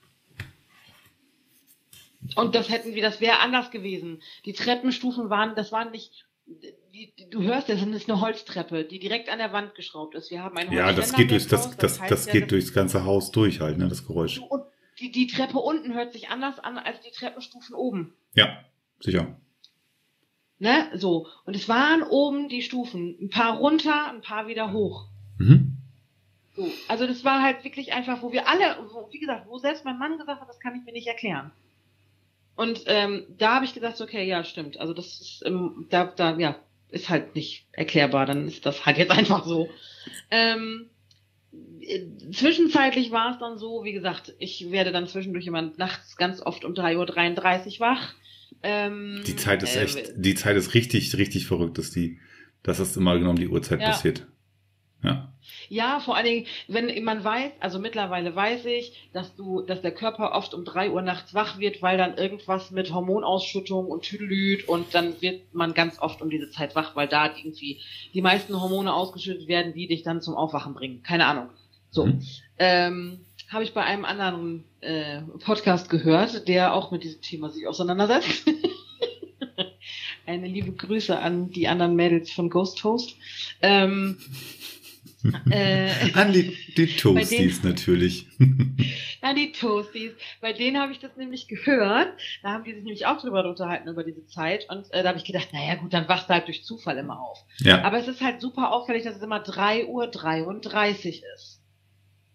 [2.36, 4.22] Und das hätten wir, das wäre anders gewesen.
[4.46, 9.00] Die Treppenstufen waren, das waren nicht, die, die, du hörst, das ist eine Holztreppe, die
[9.00, 10.30] direkt an der Wand geschraubt ist.
[10.30, 13.06] Wir haben ein Ja, das geht durch, das, das, das, das geht ja, durchs ganze
[13.06, 14.40] Haus durch halt, ne, das Geräusch.
[14.40, 14.64] Und
[15.00, 18.14] die, die Treppe unten hört sich anders an als die Treppenstufen oben.
[18.36, 18.64] Ja,
[19.00, 19.36] sicher.
[20.60, 21.28] Ne, so.
[21.46, 23.16] Und es waren oben die Stufen.
[23.22, 25.08] Ein paar runter, ein paar wieder hoch.
[25.38, 25.78] Mhm.
[26.56, 26.70] So.
[26.90, 29.98] Also das war halt wirklich einfach, wo wir alle, wo, wie gesagt, wo selbst mein
[29.98, 31.52] Mann gesagt hat, das kann ich mir nicht erklären.
[32.56, 34.78] Und ähm, da habe ich gesagt, okay, ja, stimmt.
[34.78, 36.58] Also das ist, ähm, da, da, ja,
[36.90, 38.26] ist halt nicht erklärbar.
[38.26, 39.70] Dann ist das halt jetzt einfach so.
[40.30, 40.90] Ähm,
[42.32, 46.66] zwischenzeitlich war es dann so, wie gesagt, ich werde dann zwischendurch immer nachts ganz oft
[46.66, 48.14] um 3.33 Uhr wach.
[48.62, 52.20] Ähm, die Zeit ist äh, echt, die Zeit ist richtig, richtig verrückt, dass die,
[52.62, 53.92] dass das immer genau um die Uhrzeit ja.
[53.92, 54.28] passiert.
[55.04, 55.30] Ja.
[55.70, 59.92] Ja, vor allen Dingen, wenn man weiß, also mittlerweile weiß ich, dass du, dass der
[59.92, 64.68] Körper oft um drei Uhr nachts wach wird, weil dann irgendwas mit Hormonausschüttung und Tüdelüt
[64.68, 67.82] und dann wird man ganz oft um diese Zeit wach, weil da irgendwie
[68.14, 71.04] die meisten Hormone ausgeschüttet werden, die dich dann zum Aufwachen bringen.
[71.04, 71.50] Keine Ahnung.
[71.92, 72.06] So.
[72.08, 72.22] Mhm.
[72.58, 73.20] Ähm,
[73.50, 78.46] habe ich bei einem anderen äh, Podcast gehört, der auch mit diesem Thema sich auseinandersetzt.
[80.26, 83.16] eine liebe Grüße an die anderen Mädels von Ghost Host.
[83.62, 84.18] Ähm,
[85.50, 88.28] äh, An die, die Toasties natürlich.
[89.22, 90.14] An die Toasties.
[90.40, 92.14] Bei denen habe ich das nämlich gehört.
[92.42, 94.68] Da haben die sich nämlich auch drüber unterhalten über diese Zeit.
[94.70, 97.20] Und äh, da habe ich gedacht, naja gut, dann wachst du halt durch Zufall immer
[97.20, 97.44] auf.
[97.60, 97.84] Ja.
[97.84, 101.62] Aber es ist halt super auffällig, dass es immer 3 Uhr 33 ist.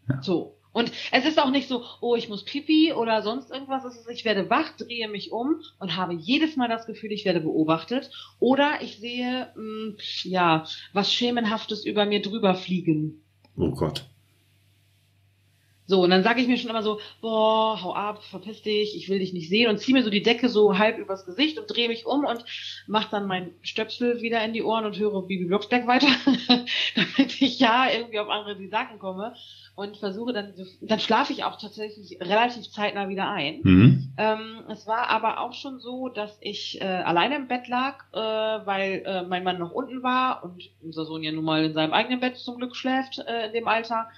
[0.09, 0.23] Ja.
[0.23, 0.59] So.
[0.75, 3.85] Und es ist auch nicht so, oh, ich muss pipi oder sonst irgendwas.
[3.85, 7.25] Es ist, ich werde wach, drehe mich um und habe jedes Mal das Gefühl, ich
[7.25, 8.11] werde beobachtet.
[8.41, 13.23] Oder ich sehe, mh, hm, ja, was Schemenhaftes über mir drüber fliegen.
[13.57, 14.05] Oh Gott.
[15.87, 19.09] So, und dann sage ich mir schon immer so, boah, hau ab, verpiss dich, ich
[19.09, 21.67] will dich nicht sehen und ziehe mir so die Decke so halb übers Gesicht und
[21.67, 22.45] drehe mich um und
[22.87, 26.07] mach dann mein Stöpsel wieder in die Ohren und höre Bibi Blocksberg weiter,
[26.95, 29.35] damit ich ja irgendwie auf andere Sachen komme
[29.77, 33.61] und versuche dann, dann schlafe ich auch tatsächlich relativ zeitnah wieder ein.
[33.63, 34.13] Mhm.
[34.17, 38.19] Ähm, es war aber auch schon so, dass ich äh, alleine im Bett lag, äh,
[38.19, 41.93] weil äh, mein Mann noch unten war und unser Sohn ja nun mal in seinem
[41.93, 44.09] eigenen Bett zum Glück schläft äh, in dem Alter.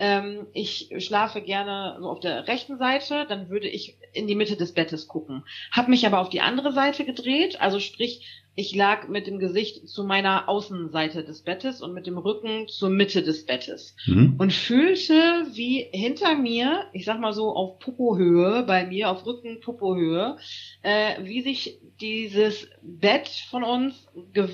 [0.00, 4.56] Ähm, ich schlafe gerne so auf der rechten Seite, dann würde ich in die Mitte
[4.56, 5.44] des Bettes gucken.
[5.70, 9.88] Hab mich aber auf die andere Seite gedreht, also sprich ich lag mit dem Gesicht
[9.88, 14.34] zu meiner Außenseite des Bettes und mit dem Rücken zur Mitte des Bettes mhm.
[14.38, 19.60] und fühlte, wie hinter mir, ich sag mal so auf Popohöhe bei mir, auf Rücken
[19.60, 20.36] Popohöhe,
[20.82, 24.48] äh, wie sich dieses Bett von uns ge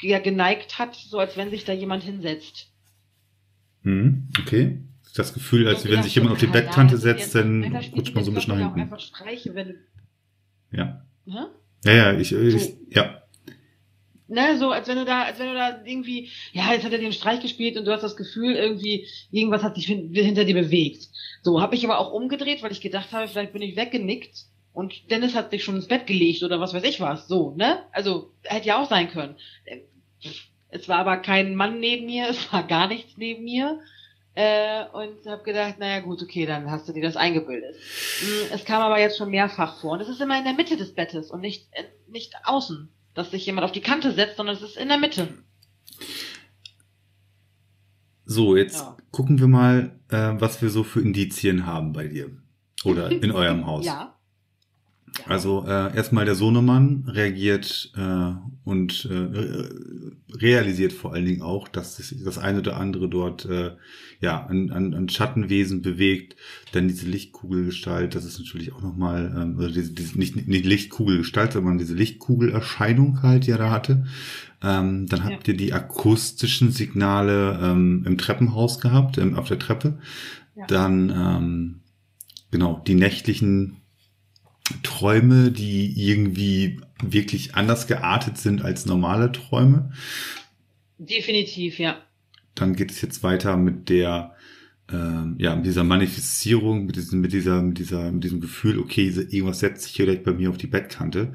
[0.00, 2.69] ja, geneigt hat, so als wenn sich da jemand hinsetzt.
[3.82, 4.28] Mhm.
[4.40, 4.78] Okay.
[5.16, 7.64] Das Gefühl, als wenn sich jemand auf die Bettkante setzt, dann
[7.96, 8.80] rutscht man so ein bisschen nach hinten.
[8.80, 9.74] Einfach streiche, wenn du
[10.70, 11.04] ja.
[11.26, 11.46] Hm?
[11.84, 12.78] Ja, ja, ich, ich so.
[12.90, 13.20] ja
[14.30, 16.98] ne, so als wenn du da, als wenn du da irgendwie, ja, jetzt hat er
[16.98, 21.08] den Streich gespielt und du hast das Gefühl, irgendwie, irgendwas hat sich hinter dir bewegt.
[21.42, 25.10] So, habe ich aber auch umgedreht, weil ich gedacht habe, vielleicht bin ich weggenickt und
[25.10, 27.28] Dennis hat sich schon ins Bett gelegt oder was weiß ich was.
[27.28, 27.84] So, ne?
[27.92, 29.36] Also, hätte ja auch sein können.
[30.70, 33.80] Es war aber kein Mann neben mir, es war gar nichts neben mir.
[34.34, 37.74] Äh, und habe gedacht, naja gut, okay, dann hast du dir das eingebildet.
[38.20, 40.76] Hm, es kam aber jetzt schon mehrfach vor und es ist immer in der Mitte
[40.76, 44.56] des Bettes und nicht, äh, nicht außen dass sich jemand auf die Kante setzt, sondern
[44.56, 45.28] es ist in der Mitte.
[48.24, 48.96] So, jetzt ja.
[49.10, 52.30] gucken wir mal, äh, was wir so für Indizien haben bei dir.
[52.84, 53.84] Oder in eurem Haus.
[53.84, 54.16] Ja.
[55.26, 58.32] Also äh, erstmal der Sohnemann reagiert äh,
[58.64, 63.72] und äh, realisiert vor allen Dingen auch, dass sich das eine oder andere dort äh,
[64.20, 66.36] ja an, an, an Schattenwesen bewegt.
[66.72, 71.52] Dann diese Lichtkugelgestalt, das ist natürlich auch nochmal, ähm, also diese, diese, nicht, nicht Lichtkugelgestalt,
[71.52, 74.06] sondern diese Lichtkugelerscheinung halt, die er da hatte.
[74.62, 75.54] Ähm, dann habt ja.
[75.54, 79.98] ihr die akustischen Signale ähm, im Treppenhaus gehabt, ähm, auf der Treppe.
[80.54, 80.66] Ja.
[80.66, 81.80] Dann ähm,
[82.50, 83.79] genau die nächtlichen
[84.82, 89.92] Träume, die irgendwie wirklich anders geartet sind als normale Träume.
[90.98, 91.96] Definitiv, ja.
[92.54, 94.34] Dann geht es jetzt weiter mit der,
[94.90, 99.08] äh, ja, mit dieser Manifestierung, mit diesem, mit dieser, mit dieser, mit diesem Gefühl, okay,
[99.08, 101.32] irgendwas setzt sich hier gleich bei mir auf die Bettkante.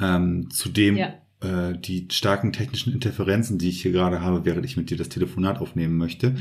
[0.00, 1.14] Ähm, zudem ja.
[1.40, 5.08] äh, die starken technischen Interferenzen, die ich hier gerade habe, während ich mit dir das
[5.08, 6.36] Telefonat aufnehmen möchte.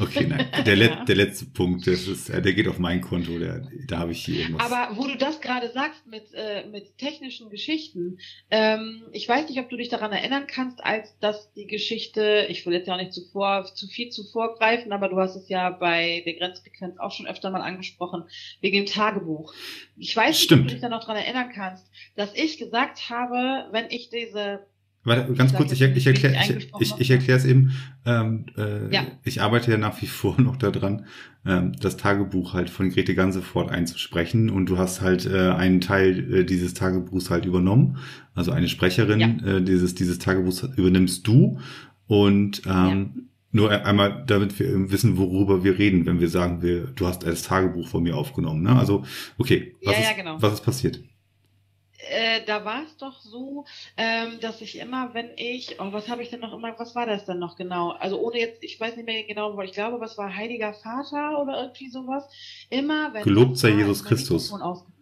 [0.00, 0.48] Okay, nein.
[0.64, 4.12] Der, Let der letzte Punkt, ist, äh, der geht auf mein Konto, der, da habe
[4.12, 4.70] ich hier irgendwas.
[4.70, 8.18] Aber wo du das gerade sagst mit, äh, mit technischen Geschichten,
[8.50, 12.64] ähm, ich weiß nicht, ob du dich daran erinnern kannst, als dass die Geschichte, ich
[12.64, 15.70] will jetzt ja auch nicht zuvor, zu viel zuvor greifen, aber du hast es ja
[15.70, 18.24] bei der Grenzfrequenz auch schon öfter mal angesprochen,
[18.60, 19.54] wegen dem Tagebuch.
[19.96, 23.68] Ich weiß nicht, ob du dich da noch daran erinnern kannst, dass ich gesagt habe,
[23.70, 24.66] wenn ich diese
[25.04, 27.72] Warte, ganz kurz, ich, ich erkläre ich, ich, ich erkläre es eben.
[28.06, 29.06] Ähm, äh, ja.
[29.22, 31.04] Ich arbeite ja nach wie vor noch daran,
[31.46, 34.48] ähm, das Tagebuch halt von Grete Gansefort einzusprechen.
[34.48, 37.98] Und du hast halt äh, einen Teil äh, dieses Tagebuchs halt übernommen.
[38.34, 39.56] Also eine Sprecherin ja.
[39.56, 41.58] äh, dieses, dieses Tagebuchs übernimmst du.
[42.06, 43.06] Und ähm, ja.
[43.52, 47.42] nur einmal, damit wir wissen, worüber wir reden, wenn wir sagen, wir, du hast das
[47.42, 48.62] Tagebuch von mir aufgenommen.
[48.62, 48.74] Ne?
[48.74, 49.04] Also,
[49.36, 50.40] okay, was, ist, genau.
[50.40, 51.00] was ist passiert?
[52.08, 53.64] Äh, da war es doch so,
[53.96, 57.06] ähm, dass ich immer, wenn ich, oh, was habe ich denn noch immer, was war
[57.06, 57.90] das denn noch genau?
[57.90, 61.40] Also ohne jetzt, ich weiß nicht mehr genau, weil ich glaube, was war Heiliger Vater
[61.40, 62.24] oder irgendwie sowas.
[62.70, 64.52] Immer, wenn Gelobt sei Jesus Christus.
[64.52, 64.93] Äh,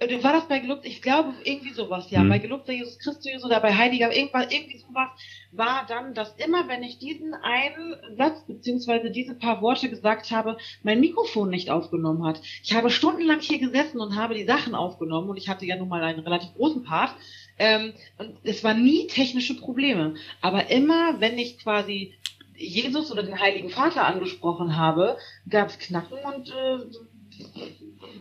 [0.00, 0.84] war das bei Gelobt?
[0.84, 2.20] Ich glaube irgendwie sowas, ja.
[2.20, 2.28] Hm.
[2.28, 5.08] Bei Gelobt sei Jesus Christus oder bei Heiliger, irgendwas, irgendwie sowas
[5.52, 10.56] war dann, dass immer, wenn ich diesen einen Satz beziehungsweise diese paar Worte gesagt habe,
[10.82, 12.40] mein Mikrofon nicht aufgenommen hat.
[12.62, 15.88] Ich habe stundenlang hier gesessen und habe die Sachen aufgenommen und ich hatte ja nun
[15.88, 17.14] mal einen relativ großen Part.
[17.56, 20.14] Ähm, und es waren nie technische Probleme.
[20.40, 22.14] Aber immer, wenn ich quasi
[22.56, 25.16] Jesus oder den Heiligen Vater angesprochen habe,
[25.48, 26.78] gab es Knacken und äh,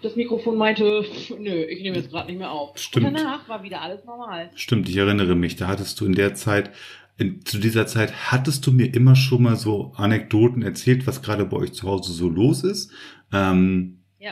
[0.01, 1.03] das Mikrofon meinte,
[1.39, 2.77] nö, ich nehme jetzt gerade nicht mehr auf.
[2.77, 3.07] Stimmt.
[3.07, 4.51] Und danach war wieder alles normal.
[4.55, 6.71] Stimmt, ich erinnere mich, da hattest du in der Zeit,
[7.17, 11.45] in, zu dieser Zeit hattest du mir immer schon mal so Anekdoten erzählt, was gerade
[11.45, 12.91] bei euch zu Hause so los ist.
[13.31, 14.31] Ähm, Ja.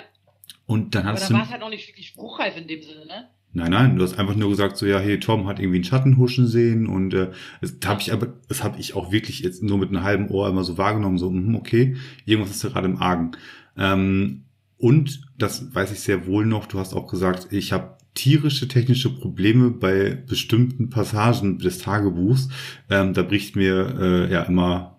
[0.65, 1.33] und dann Aber hast da du.
[1.35, 3.29] war es halt auch nicht wirklich spruchreif in dem Sinne, ne?
[3.53, 6.17] Nein, nein, du hast einfach nur gesagt, so ja, hey, Tom hat irgendwie einen Schatten
[6.17, 9.77] huschen sehen und äh, das habe ich aber, das habe ich auch wirklich jetzt nur
[9.77, 13.01] mit einem halben Ohr immer so wahrgenommen, so, mhm, okay, irgendwas ist da gerade im
[13.01, 13.31] Argen.
[13.77, 14.45] Ähm,
[14.81, 19.09] und das weiß ich sehr wohl noch, du hast auch gesagt, ich habe tierische technische
[19.09, 22.49] Probleme bei bestimmten Passagen des Tagebuchs.
[22.89, 24.97] Ähm, da bricht mir äh, ja immer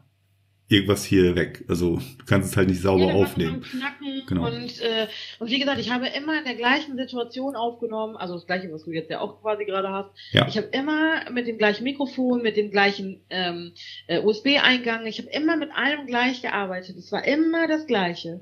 [0.68, 1.64] irgendwas hier weg.
[1.68, 3.64] Also du kannst es halt nicht sauber ja, aufnehmen.
[4.26, 4.46] Genau.
[4.46, 5.08] und, äh,
[5.40, 8.84] und wie gesagt, ich habe immer in der gleichen Situation aufgenommen, also das gleiche, was
[8.84, 10.10] du jetzt ja auch quasi gerade hast.
[10.30, 10.46] Ja.
[10.46, 13.72] Ich habe immer mit dem gleichen Mikrofon, mit dem gleichen ähm,
[14.06, 16.96] äh, USB-Eingang, ich habe immer mit allem gleich gearbeitet.
[16.96, 18.40] Es war immer das Gleiche.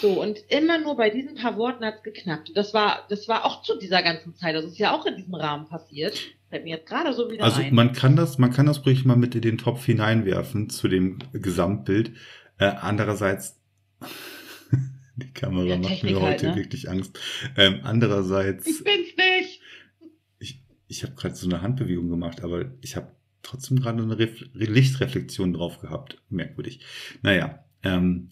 [0.00, 2.52] So, und immer nur bei diesen paar Worten hat's geknackt.
[2.54, 4.54] Das war, das war auch zu dieser ganzen Zeit.
[4.54, 6.18] Das ist ja auch in diesem Rahmen passiert.
[6.50, 7.74] Fällt mir jetzt gerade so wieder Also ein.
[7.74, 11.18] man kann das, man kann das ruhig mal mit in den Topf hineinwerfen zu dem
[11.32, 12.12] Gesamtbild.
[12.58, 13.60] Äh, andererseits,
[15.16, 16.56] die Kamera Ja, macht Technik mir halt, heute ne?
[16.56, 17.18] wirklich Angst.
[17.56, 19.60] Ähm, andererseits, ich bin's nicht!
[20.38, 23.08] ich, ich habe gerade so eine Handbewegung gemacht, aber ich habe
[23.42, 26.22] trotzdem gerade eine Ref Lichtreflexion drauf gehabt.
[26.30, 26.80] Merkwürdig.
[27.22, 28.28] Naja, ähm,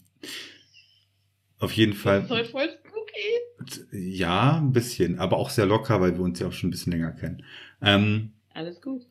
[1.62, 2.20] auf jeden Fall.
[2.20, 3.92] Das soll voll spooky.
[3.92, 6.92] Ja, ein bisschen, aber auch sehr locker, weil wir uns ja auch schon ein bisschen
[6.92, 7.44] länger kennen.
[7.80, 9.02] Ähm, Alles gut.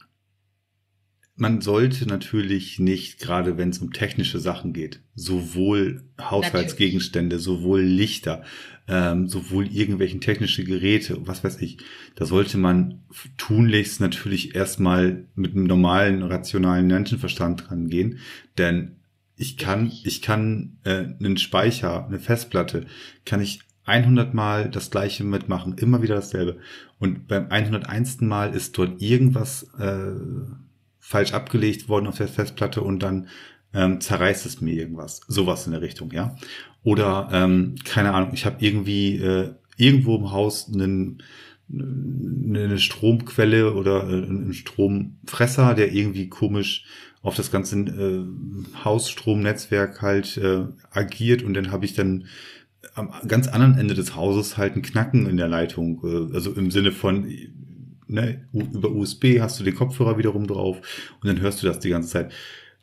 [1.35, 8.43] man sollte natürlich nicht, gerade wenn es um technische Sachen geht, sowohl Haushaltsgegenstände, sowohl Lichter,
[8.87, 11.77] ähm, sowohl irgendwelchen technische Geräte, was weiß ich,
[12.15, 13.03] da sollte man
[13.37, 18.19] tunlichst natürlich erstmal mit einem normalen, rationalen Menschenverstand dran gehen,
[18.57, 18.97] denn
[19.41, 22.85] ich kann, ich kann äh, einen Speicher, eine Festplatte,
[23.25, 26.59] kann ich 100 Mal das gleiche mitmachen, immer wieder dasselbe.
[26.99, 28.21] Und beim 101.
[28.21, 30.11] Mal ist dort irgendwas äh,
[30.99, 33.27] falsch abgelegt worden auf der Festplatte und dann
[33.73, 35.21] ähm, zerreißt es mir irgendwas.
[35.27, 36.35] Sowas in der Richtung, ja.
[36.83, 41.23] Oder, ähm, keine Ahnung, ich habe irgendwie äh, irgendwo im Haus einen,
[41.73, 46.85] eine Stromquelle oder äh, einen Stromfresser, der irgendwie komisch
[47.21, 48.25] auf das ganze äh,
[48.83, 52.25] Hausstromnetzwerk halt äh, agiert und dann habe ich dann
[52.95, 56.71] am ganz anderen Ende des Hauses halt ein Knacken in der Leitung, äh, also im
[56.71, 57.31] Sinne von
[58.07, 60.77] ne, über USB hast du den Kopfhörer wiederum drauf
[61.21, 62.33] und dann hörst du das die ganze Zeit.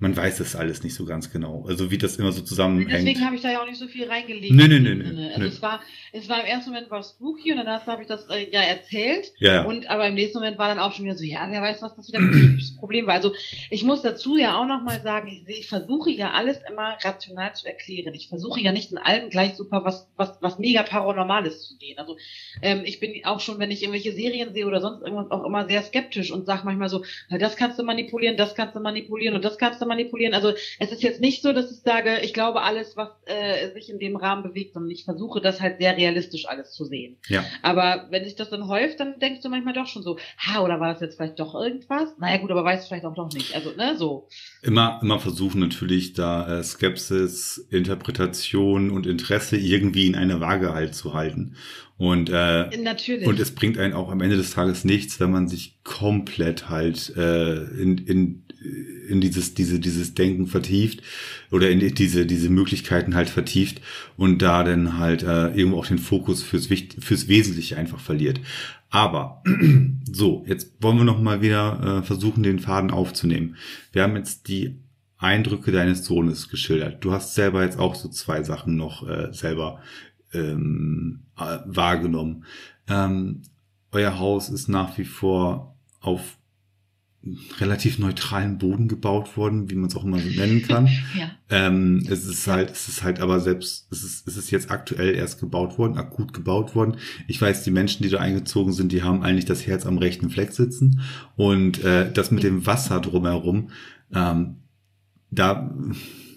[0.00, 2.92] Man weiß es alles nicht so ganz genau, also wie das immer so zusammenhängt.
[2.92, 4.54] Deswegen habe ich da ja auch nicht so viel reingelegt.
[4.54, 5.26] Nee, nee, nee, nee.
[5.30, 5.46] Also nee.
[5.46, 5.80] es war,
[6.12, 8.60] es war im ersten Moment war es spooky und danach habe ich das äh, ja
[8.60, 9.32] erzählt.
[9.38, 9.64] ja.
[9.64, 11.96] Und aber im nächsten Moment war dann auch schon wieder so, ja, wer weiß, was
[11.96, 13.14] das wieder ein Problem war.
[13.14, 13.32] Also
[13.70, 17.66] ich muss dazu ja auch nochmal sagen, ich, ich versuche ja alles immer rational zu
[17.66, 18.14] erklären.
[18.14, 21.98] Ich versuche ja nicht in allem gleich super was, was, was mega Paranormales zu sehen.
[21.98, 22.16] Also
[22.62, 25.66] ähm, ich bin auch schon, wenn ich irgendwelche Serien sehe oder sonst irgendwas, auch immer
[25.66, 29.44] sehr skeptisch und sage manchmal so, das kannst du manipulieren, das kannst du manipulieren und
[29.44, 30.34] das kannst du manipulieren.
[30.34, 33.90] Also es ist jetzt nicht so, dass ich sage, ich glaube alles, was äh, sich
[33.90, 37.16] in dem Rahmen bewegt, sondern ich versuche das halt sehr realistisch alles zu sehen.
[37.28, 37.44] ja.
[37.62, 40.80] Aber wenn sich das dann häuft, dann denkst du manchmal doch schon so, ha, oder
[40.80, 42.16] war das jetzt vielleicht doch irgendwas?
[42.18, 43.54] Naja gut, aber weißt du vielleicht auch doch nicht.
[43.54, 44.28] Also, ne, so.
[44.62, 50.94] Immer, immer versuchen natürlich da äh, Skepsis, Interpretation und Interesse irgendwie in eine Waage halt
[50.94, 51.56] zu halten.
[51.98, 53.26] Und äh, Natürlich.
[53.26, 57.12] Und es bringt einen auch am Ende des Tages nichts, wenn man sich komplett halt
[57.16, 58.44] äh, in, in,
[59.08, 61.02] in dieses, diese, dieses Denken vertieft
[61.50, 63.80] oder in diese, diese Möglichkeiten halt vertieft
[64.16, 68.40] und da dann halt äh, irgendwo auch den Fokus fürs, Wicht fürs Wesentliche einfach verliert.
[68.90, 69.42] Aber
[70.12, 73.56] so, jetzt wollen wir noch mal wieder äh, versuchen, den Faden aufzunehmen.
[73.92, 74.76] Wir haben jetzt die
[75.18, 77.04] Eindrücke deines Sohnes geschildert.
[77.04, 79.80] Du hast selber jetzt auch so zwei Sachen noch äh, selber
[80.32, 82.44] ähm, äh, wahrgenommen.
[82.88, 83.42] Ähm,
[83.90, 86.36] euer Haus ist nach wie vor auf
[87.58, 90.86] relativ neutralen Boden gebaut worden, wie man es auch immer so nennen kann.
[91.18, 91.30] ja.
[91.50, 95.14] Ähm, es ist halt, es ist halt aber selbst, es ist, es ist jetzt aktuell
[95.14, 96.96] erst gebaut worden, akut gebaut worden.
[97.26, 100.30] Ich weiß, die Menschen, die da eingezogen sind, die haben eigentlich das Herz am rechten
[100.30, 101.00] Fleck sitzen.
[101.36, 103.70] Und äh, das mit dem Wasser drumherum,
[104.14, 104.56] ähm,
[105.30, 105.74] da,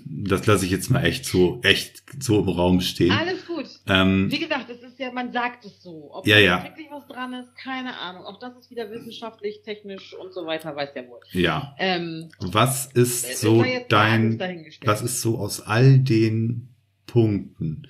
[0.05, 3.11] das lasse ich jetzt mal echt so, echt so im Raum stehen.
[3.11, 3.70] Alles gut.
[3.87, 6.09] Ähm, Wie gesagt, es ist ja, man sagt es so.
[6.13, 6.63] Ob Ja, da ja.
[6.63, 8.23] wirklich was dran ist, keine Ahnung.
[8.25, 11.19] Auch das ist wieder wissenschaftlich, technisch und so weiter, weiß der wohl.
[11.31, 11.75] ja.
[11.79, 16.75] Ähm, Was ist so jetzt mal alles dein, was ist so aus all den
[17.07, 17.87] Punkten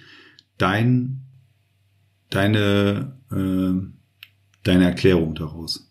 [0.57, 1.25] dein,
[2.29, 3.93] deine, äh,
[4.63, 5.90] deine Erklärung daraus?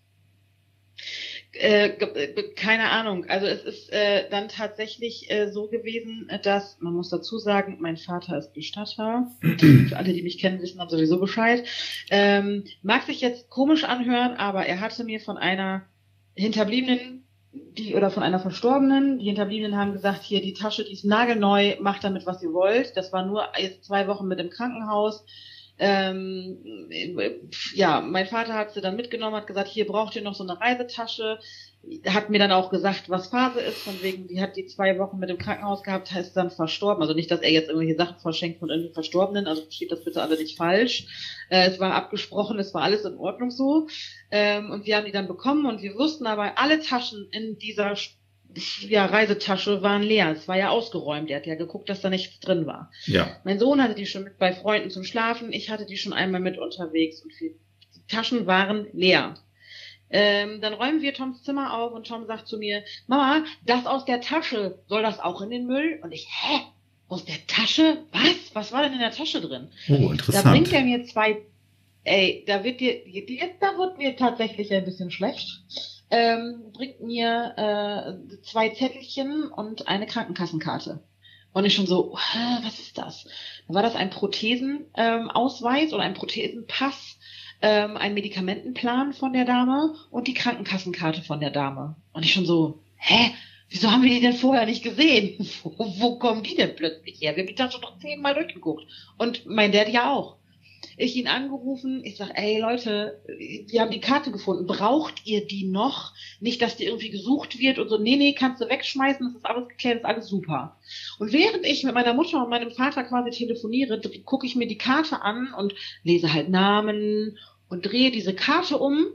[1.61, 3.26] Äh, äh, keine Ahnung.
[3.28, 7.98] Also es ist äh, dann tatsächlich äh, so gewesen, dass, man muss dazu sagen, mein
[7.98, 9.30] Vater ist Bestatter.
[9.40, 11.64] Für alle, die mich kennen, wissen dann sowieso Bescheid.
[12.11, 15.82] Ähm, mag sich jetzt komisch anhören, aber er hatte mir von einer
[16.34, 21.04] Hinterbliebenen, die oder von einer Verstorbenen, die Hinterbliebenen haben gesagt, hier die Tasche, die ist
[21.04, 22.96] nagelneu, macht damit, was ihr wollt.
[22.96, 25.26] Das war nur jetzt zwei Wochen mit im Krankenhaus
[25.81, 26.59] ähm,
[27.74, 30.61] ja, mein Vater hat sie dann mitgenommen, hat gesagt, hier braucht ihr noch so eine
[30.61, 31.39] Reisetasche.
[32.07, 35.18] Hat mir dann auch gesagt, was Phase ist, von wegen, die hat die zwei Wochen
[35.18, 37.01] mit dem Krankenhaus gehabt, ist dann verstorben.
[37.01, 40.20] Also nicht, dass er jetzt irgendwelche Sachen verschenkt von irgendwie Verstorbenen, also versteht das bitte
[40.20, 41.07] alle nicht falsch.
[41.49, 43.87] Äh, es war abgesprochen, es war alles in Ordnung so.
[44.31, 47.97] Ähm, und wir haben die dann bekommen und wir wussten aber, alle Taschen in dieser
[48.88, 50.30] ja, Reisetasche waren leer.
[50.30, 51.30] Es war ja ausgeräumt.
[51.30, 52.90] Er hat ja geguckt, dass da nichts drin war.
[53.07, 53.36] Ja.
[53.44, 55.53] Mein Sohn hatte die schon mit bei Freunden zum Schlafen.
[55.53, 57.55] Ich hatte die schon einmal mit unterwegs und die
[58.09, 59.34] Taschen waren leer.
[60.12, 64.05] Ähm, dann räumen wir Toms Zimmer auf und Tom sagt zu mir, Mama, das aus
[64.05, 66.01] der Tasche, soll das auch in den Müll?
[66.03, 66.62] Und ich, hä?
[67.09, 67.98] Aus der Tasche?
[68.12, 68.55] Was?
[68.55, 69.68] Was war denn in der Tasche drin?
[69.88, 70.44] Oh, interessant.
[70.44, 71.42] Da bringt er mir zwei,
[72.03, 73.03] ey, da wird dir,
[73.61, 75.62] da wird mir tatsächlich ein bisschen schlecht
[76.11, 81.02] ähm, bringt mir äh, zwei Zettelchen und eine Krankenkassenkarte.
[81.52, 82.12] Und ich schon so,
[82.62, 83.26] was ist das?
[83.66, 87.18] Dann war das ein Prothesenausweis ähm, oder ein Prothesenpass,
[87.62, 91.96] ähm, ein Medikamentenplan von der Dame und die Krankenkassenkarte von der Dame.
[92.12, 93.32] Und ich schon so, hä?
[93.68, 95.36] Wieso haben wir die denn vorher nicht gesehen?
[95.62, 97.36] wo, wo kommen die denn plötzlich her?
[97.36, 98.84] Wir haben die Tasche doch zehnmal durchgeguckt.
[99.16, 100.39] Und mein Dad ja auch
[101.01, 105.64] ich ihn angerufen, ich sag, ey Leute, wir haben die Karte gefunden, braucht ihr die
[105.64, 106.12] noch?
[106.40, 109.46] Nicht, dass die irgendwie gesucht wird und so, nee, nee, kannst du wegschmeißen, das ist
[109.46, 110.76] alles geklärt, das ist alles super.
[111.18, 114.78] Und während ich mit meiner Mutter und meinem Vater quasi telefoniere, gucke ich mir die
[114.78, 117.38] Karte an und lese halt Namen
[117.68, 119.07] und drehe diese Karte um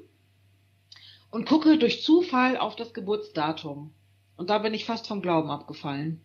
[1.32, 3.94] und gucke durch Zufall auf das Geburtsdatum.
[4.38, 6.22] Und da bin ich fast vom Glauben abgefallen.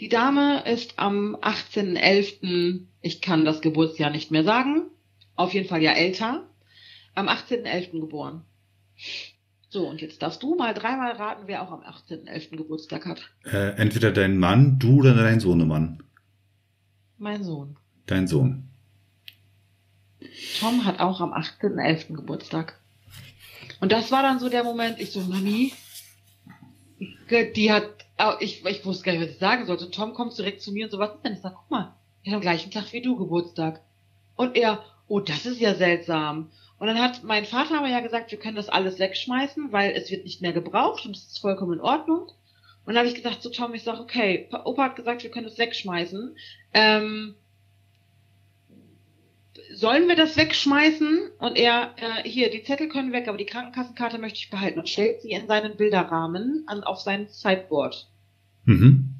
[0.00, 4.90] Die Dame ist am 18.11., ich kann das Geburtsjahr nicht mehr sagen,
[5.36, 6.48] auf jeden Fall ja älter,
[7.14, 8.00] am 18.11.
[8.00, 8.44] geboren.
[9.68, 12.56] So, und jetzt darfst du mal dreimal raten, wer auch am 18.11.
[12.56, 13.30] Geburtstag hat.
[13.44, 16.02] Äh, entweder dein Mann, du oder dein Sohnemann.
[17.18, 17.76] Mein Sohn.
[18.06, 18.70] Dein Sohn.
[20.60, 22.14] Tom hat auch am 18.11.
[22.14, 22.80] Geburtstag.
[23.80, 25.72] Und das war dann so der Moment, ich so, Mami,
[27.54, 28.04] die hat
[28.40, 29.90] ich, ich wusste gar nicht, was ich sagen sollte.
[29.90, 31.34] Tom kommt direkt zu mir und so, was ist denn?
[31.34, 31.96] Ich sag, guck mal,
[32.26, 33.80] hat am gleichen Tag wie du Geburtstag.
[34.36, 36.50] Und er, oh, das ist ja seltsam.
[36.78, 40.10] Und dann hat mein Vater aber ja gesagt, wir können das alles wegschmeißen, weil es
[40.10, 42.30] wird nicht mehr gebraucht und es ist vollkommen in Ordnung.
[42.84, 45.46] Und dann habe ich gesagt zu Tom, ich sag, okay, Opa hat gesagt, wir können
[45.46, 46.36] das wegschmeißen.
[46.74, 47.34] Ähm,
[49.72, 51.30] sollen wir das wegschmeißen?
[51.38, 54.88] Und er, äh, hier, die Zettel können weg, aber die Krankenkassenkarte möchte ich behalten und
[54.88, 58.08] stellt sie in seinen Bilderrahmen an, auf sein Sideboard.
[58.64, 59.13] Mhm.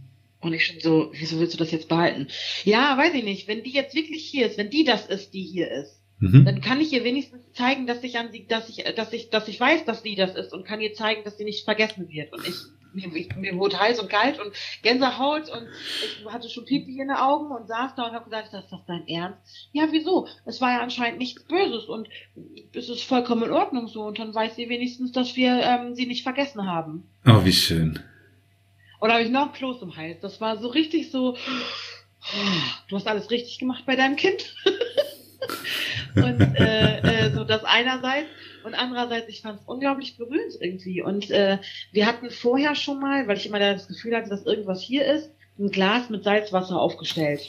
[0.44, 2.28] Und ich schon so, wieso willst du das jetzt behalten?
[2.64, 3.48] Ja, weiß ich nicht.
[3.48, 6.44] Wenn die jetzt wirklich hier ist, wenn die das ist, die hier ist, mhm.
[6.44, 9.48] dann kann ich ihr wenigstens zeigen, dass ich an sie, dass ich, dass ich, dass
[9.48, 12.32] ich weiß, dass sie das ist und kann ihr zeigen, dass sie nicht vergessen wird.
[12.32, 12.54] Und ich
[12.94, 15.66] mir, mir wurde heiß und kalt und Gänsehaut und
[16.02, 18.84] ich hatte schon Pipi in den Augen und saß da und habe gesagt, ist das
[18.86, 19.40] dein Ernst?
[19.72, 20.28] Ja, wieso?
[20.44, 22.08] Es war ja anscheinend nichts Böses und
[22.72, 26.06] es ist vollkommen in Ordnung so und dann weiß sie wenigstens, dass wir ähm, sie
[26.06, 27.08] nicht vergessen haben.
[27.26, 28.00] Oh, wie schön.
[29.04, 30.20] Und da habe ich noch Kloß im Hals.
[30.22, 31.36] Das war so richtig so,
[32.88, 34.56] du hast alles richtig gemacht bei deinem Kind.
[36.16, 38.28] und äh, äh, so das einerseits
[38.64, 41.02] und andererseits, ich fand es unglaublich berührend irgendwie.
[41.02, 41.58] Und äh,
[41.92, 45.28] wir hatten vorher schon mal, weil ich immer das Gefühl hatte, dass irgendwas hier ist,
[45.58, 47.42] ein Glas mit Salzwasser aufgestellt.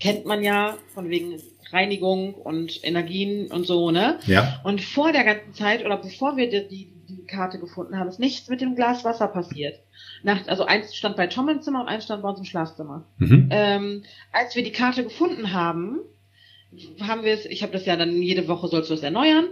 [0.00, 1.40] Kennt man ja von wegen
[1.72, 4.18] Reinigung und Energien und so, ne?
[4.26, 4.60] Ja.
[4.64, 8.20] Und vor der ganzen Zeit oder bevor wir die, die, die Karte gefunden haben, ist
[8.20, 9.80] nichts mit dem Glas Wasser passiert.
[10.22, 13.04] Nach, also eins stand bei Tom im Zimmer und eins stand bei uns im Schlafzimmer.
[13.18, 13.48] Mhm.
[13.50, 16.00] Ähm, als wir die Karte gefunden haben,
[17.00, 19.48] haben wir es, ich habe das ja dann jede Woche sollst du es erneuern,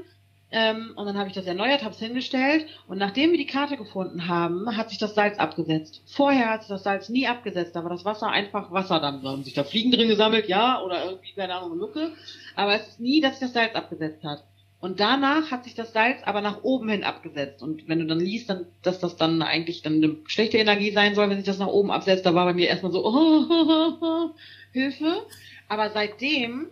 [0.50, 3.76] ähm, und dann habe ich das erneuert, habe es hingestellt und nachdem wir die Karte
[3.76, 6.02] gefunden haben, hat sich das Salz abgesetzt.
[6.06, 9.44] Vorher hat sich das Salz nie abgesetzt, da war das Wasser einfach Wasser, dann haben
[9.44, 12.12] sich da Fliegen drin gesammelt, ja, oder irgendwie, keine Ahnung, eine Mücke,
[12.56, 14.42] aber es ist nie, dass sich das Salz abgesetzt hat.
[14.80, 17.62] Und danach hat sich das Salz aber nach oben hin abgesetzt.
[17.62, 21.16] Und wenn du dann liest, dann, dass das dann eigentlich dann eine schlechte Energie sein
[21.16, 23.92] soll, wenn sich das nach oben absetzt, da war bei mir erstmal so, oh, oh,
[24.00, 24.30] oh,
[24.72, 25.26] Hilfe.
[25.68, 26.68] Aber seitdem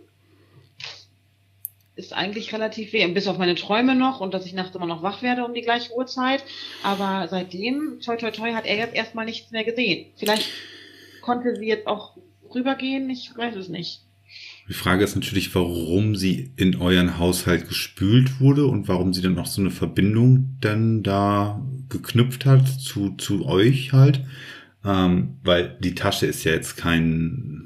[1.97, 5.03] ist eigentlich relativ weh, bis auf meine Träume noch und dass ich nachts immer noch
[5.03, 6.43] wach werde um die gleiche Uhrzeit.
[6.83, 10.13] Aber seitdem, toi toi toi, hat er jetzt erstmal nichts mehr gesehen.
[10.15, 10.47] Vielleicht
[11.21, 12.15] konnte sie jetzt auch
[12.53, 14.06] rübergehen, ich weiß es nicht.
[14.67, 19.37] Die Frage ist natürlich, warum sie in euren Haushalt gespült wurde und warum sie dann
[19.37, 24.25] auch so eine Verbindung dann da geknüpft hat zu, zu euch halt.
[24.83, 27.56] Ähm, weil die Tasche ist ja jetzt kein,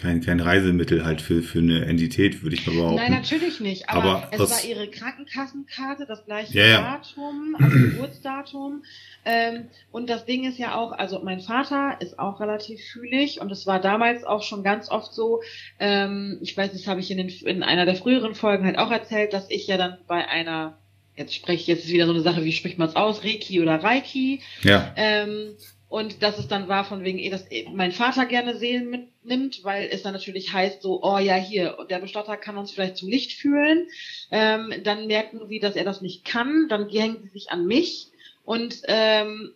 [0.00, 2.96] kein, kein Reisemittel halt für, für eine Entität, würde ich mal behaupten.
[2.96, 3.88] Nein, natürlich nicht.
[3.88, 6.80] Aber, Aber es was- war ihre Krankenkassenkarte, das gleiche Ja, ja.
[6.80, 8.82] Datum, also Geburtsdatum.
[9.24, 13.52] Ähm, und das Ding ist ja auch, also mein Vater ist auch relativ fühlig und
[13.52, 15.42] es war damals auch schon ganz oft so,
[15.78, 18.90] ähm, ich weiß, das habe ich in, den, in einer der früheren Folgen halt auch
[18.90, 20.78] erzählt, dass ich ja dann bei einer,
[21.16, 23.60] jetzt spreche ich, jetzt ist wieder so eine Sache, wie spricht man es aus, Reiki
[23.60, 25.50] oder Reiki, Ja, ähm,
[25.90, 29.64] und dass es dann war von wegen, eh, dass eh mein Vater gerne Seelen mitnimmt,
[29.64, 33.08] weil es dann natürlich heißt so, oh ja, hier, der Bestatter kann uns vielleicht zum
[33.08, 33.88] Licht fühlen.
[34.30, 38.06] Ähm, dann merken sie, dass er das nicht kann, dann hängen sie sich an mich.
[38.44, 39.50] Und ähm,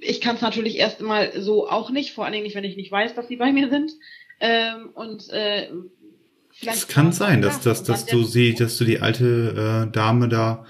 [0.00, 2.76] ich kann es natürlich erst mal so auch nicht, vor allen Dingen nicht, wenn ich
[2.76, 3.92] nicht weiß, dass sie bei mir sind.
[4.40, 5.70] Ähm, und äh,
[6.50, 7.82] vielleicht es kann sein, dass, das.
[7.82, 10.66] dass, dass du sie, dass du die alte äh, Dame da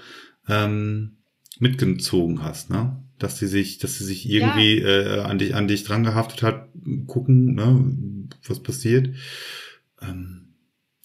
[0.47, 1.17] ähm,
[1.59, 3.03] mitgezogen hast, ne?
[3.21, 6.69] Dass sie sich, dass sie sich irgendwie äh, an dich, an dich dran gehaftet hat,
[7.05, 9.15] gucken, ne, was passiert.
[10.01, 10.55] Ähm,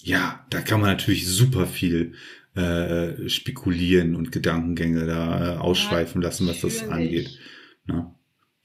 [0.02, 2.14] ja, da kann man natürlich super viel
[2.54, 7.38] äh, spekulieren und Gedankengänge da äh, ausschweifen lassen, was das angeht.
[7.84, 8.14] Ne?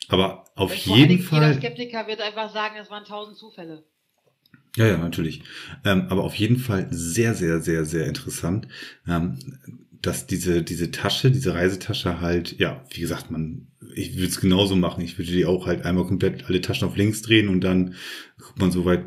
[0.07, 1.49] Aber auf allen jeden Fall.
[1.49, 3.83] Jeder Skeptiker wird einfach sagen, es waren tausend Zufälle.
[4.77, 5.43] Ja, ja, natürlich.
[5.83, 8.67] Ähm, aber auf jeden Fall sehr, sehr, sehr, sehr interessant,
[9.05, 9.37] ähm,
[10.01, 14.75] dass diese, diese Tasche, diese Reisetasche halt, ja, wie gesagt, man, ich würde es genauso
[14.75, 15.03] machen.
[15.03, 17.95] Ich würde die auch halt einmal komplett alle Taschen auf links drehen und dann
[18.39, 19.05] guckt man so weit,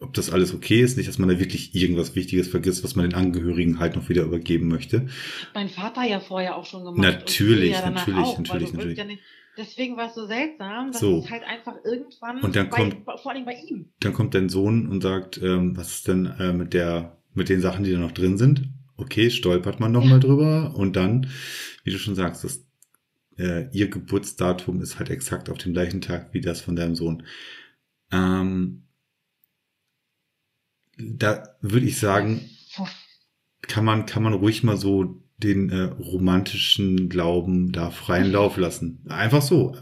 [0.00, 0.96] ob das alles okay ist.
[0.96, 4.24] Nicht, dass man da wirklich irgendwas Wichtiges vergisst, was man den Angehörigen halt noch wieder
[4.24, 5.08] übergeben möchte.
[5.54, 7.00] Mein Vater ja vorher auch schon gemacht.
[7.00, 8.98] Natürlich, ja natürlich, auch, natürlich, natürlich.
[8.98, 9.22] Ja nicht,
[9.56, 11.20] deswegen war es so seltsam, dass So.
[11.24, 13.86] es halt einfach irgendwann Und dann bei, kommt- vor allem bei ihm.
[14.00, 17.60] Dann kommt dein Sohn und sagt, ähm, was ist denn äh, mit der, mit den
[17.60, 18.68] Sachen, die da noch drin sind?
[18.98, 21.30] Okay, stolpert man nochmal mal drüber und dann,
[21.84, 22.66] wie du schon sagst, das,
[23.38, 27.22] äh, ihr Geburtsdatum ist halt exakt auf dem gleichen Tag wie das von deinem Sohn.
[28.10, 28.88] Ähm,
[30.98, 32.50] da würde ich sagen,
[33.62, 39.04] kann man, kann man ruhig mal so den äh, romantischen Glauben da freien Lauf lassen.
[39.08, 39.76] Einfach so.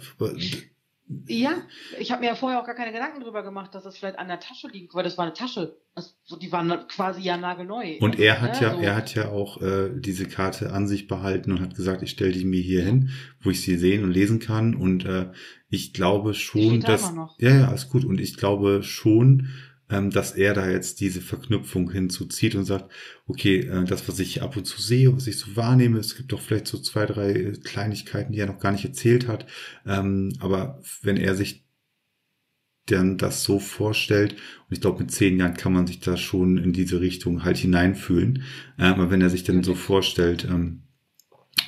[1.29, 1.63] Ja,
[2.01, 4.27] ich habe mir ja vorher auch gar keine Gedanken drüber gemacht, dass es vielleicht an
[4.27, 5.77] der Tasche liegt, weil das war eine Tasche.
[5.95, 7.97] Das, so, die waren quasi ja nagelneu.
[8.01, 8.81] Und er hat Ne, ja, so.
[8.81, 12.33] er hat ja auch äh, diese Karte an sich behalten und hat gesagt, ich stelle
[12.33, 14.75] die mir hier hin, wo ich sie sehen und lesen kann.
[14.75, 15.31] Und äh,
[15.69, 17.39] ich glaube schon, da dass immer noch.
[17.39, 18.05] ja, ja, alles gut.
[18.05, 19.49] Und ich glaube schon,
[19.91, 22.91] ähm, dass er da jetzt diese Verknüpfung hinzuzieht und sagt,
[23.27, 26.33] okay, äh, das, was ich ab und zu sehe, was ich so wahrnehme, es gibt
[26.33, 29.47] doch vielleicht so zwei, drei äh, Kleinigkeiten, die er noch gar nicht erzählt hat.
[29.87, 31.65] Ähm, aber wenn er sich
[32.87, 36.57] dann das so vorstellt, und ich glaube, mit zehn Jahren kann man sich da schon
[36.59, 38.45] in diese Richtung halt hineinfühlen.
[38.79, 40.83] Ähm, aber wenn er sich dann so vorstellt, ähm,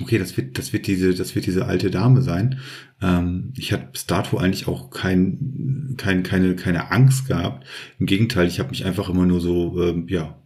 [0.01, 2.61] okay, das wird, das wird diese, das wird diese alte Dame sein.
[3.01, 7.67] Ähm, ich hatte bis dato eigentlich auch kein, kein, keine, keine Angst gehabt.
[7.99, 10.41] Im Gegenteil, ich habe mich einfach immer nur so, ähm, ja,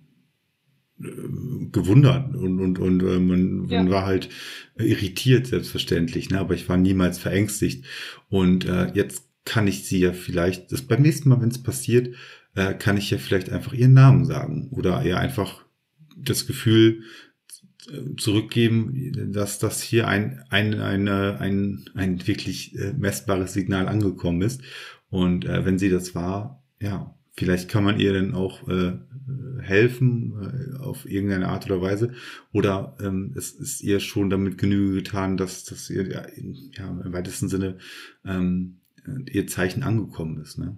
[1.03, 1.07] äh,
[1.72, 3.82] gewundert und, und, und äh, man, Ja.
[3.82, 4.28] man war halt
[4.78, 6.38] irritiert, selbstverständlich, ne?
[6.38, 7.84] aber ich war niemals verängstigt.
[8.28, 12.14] Und äh, jetzt kann ich sie ja vielleicht, das beim nächsten Mal, wenn es passiert,
[12.55, 15.64] äh, kann ich ja vielleicht einfach ihren Namen sagen oder ihr einfach
[16.16, 17.03] das Gefühl
[18.16, 24.62] zurückgeben, dass das hier ein, ein, eine, ein, ein wirklich äh, messbares Signal angekommen ist.
[25.11, 28.93] Und äh, wenn sie das war, ja, vielleicht kann man ihr dann auch äh,
[29.61, 32.12] helfen äh, auf irgendeine Art oder Weise.
[32.53, 36.89] Oder ähm, es ist ihr schon damit Genüge getan, dass, dass ihr ja, in, ja,
[36.89, 37.78] im weitesten Sinne
[38.24, 38.78] ähm,
[39.26, 40.59] ihr Zeichen angekommen ist.
[40.59, 40.76] Ne?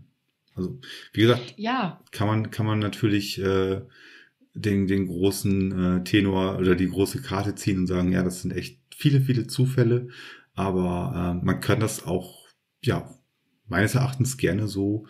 [0.55, 0.79] Also,
[1.13, 3.83] wie gesagt, Ja, kann man, kann man natürlich äh,
[4.55, 8.53] den, den großen äh, Tenor oder die große Karte ziehen und sagen, ja, das sind
[8.53, 10.09] echt viele, viele Zufälle,
[10.55, 12.47] aber äh, man kann das auch,
[12.83, 13.13] ja,
[13.67, 15.07] meines Erachtens gerne so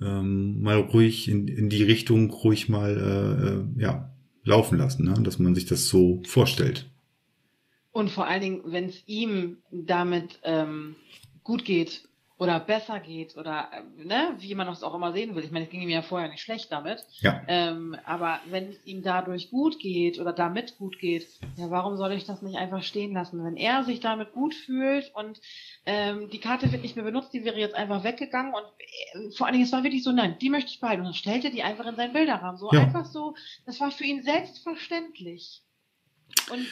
[0.00, 5.14] ähm, mal ruhig in, in die Richtung ruhig mal äh, äh, ja, laufen lassen, ne?
[5.22, 6.90] dass man sich das so vorstellt.
[7.92, 10.96] und vor allen Dingen, wenn es ihm damit ähm,
[11.44, 12.07] gut geht
[12.38, 15.44] oder besser geht oder äh, ne, wie man das auch immer sehen will.
[15.44, 17.04] Ich meine, es ging ihm ja vorher nicht schlecht damit.
[17.20, 17.42] Ja.
[17.48, 21.26] Ähm, aber wenn es ihm dadurch gut geht oder damit gut geht,
[21.56, 23.44] ja, warum soll ich das nicht einfach stehen lassen?
[23.44, 25.40] Wenn er sich damit gut fühlt und
[25.84, 28.64] ähm, die Karte wird nicht mehr benutzt, die wäre jetzt einfach weggegangen und
[29.24, 31.00] äh, vor allen Dingen, es war wirklich so, nein, die möchte ich behalten.
[31.00, 32.56] Und dann stellte die einfach in seinen Bilderrahmen.
[32.58, 32.80] So Ja.
[32.82, 33.34] einfach so,
[33.66, 35.62] das war für ihn selbstverständlich.
[36.50, 36.66] Und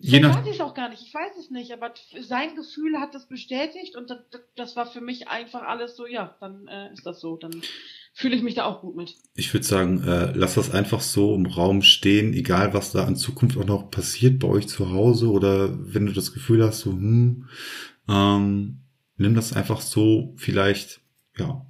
[0.00, 3.14] Je nach- sie es auch gar nicht, ich weiß es nicht, aber sein Gefühl hat
[3.14, 4.18] das bestätigt und das,
[4.56, 7.36] das war für mich einfach alles so, ja, dann äh, ist das so.
[7.36, 7.62] Dann
[8.14, 9.14] fühle ich mich da auch gut mit.
[9.34, 13.16] Ich würde sagen, äh, lass das einfach so im Raum stehen, egal was da in
[13.16, 16.90] Zukunft auch noch passiert bei euch zu Hause oder wenn du das Gefühl hast, so,
[16.92, 17.48] hm,
[18.08, 18.80] ähm,
[19.16, 21.00] nimm das einfach so vielleicht,
[21.36, 21.64] ja,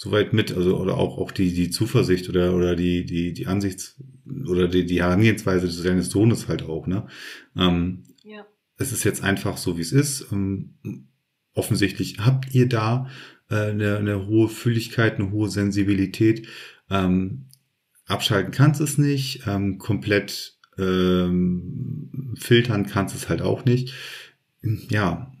[0.00, 4.00] soweit mit, also oder auch auch die die Zuversicht oder oder die die die Ansichts
[4.48, 7.08] oder die die Herangehensweise deines Sohnes halt auch, ne?
[7.56, 8.46] Ähm, ja.
[8.76, 10.30] Es ist jetzt einfach so, wie es ist.
[10.30, 11.08] Ähm,
[11.52, 13.10] offensichtlich habt ihr da
[13.50, 16.46] äh, eine, eine hohe Fühligkeit, eine hohe Sensibilität.
[16.88, 17.46] Ähm,
[18.06, 23.92] abschalten kannst es nicht, ähm, komplett ähm, filtern kannst es halt auch nicht.
[24.62, 25.32] Ja,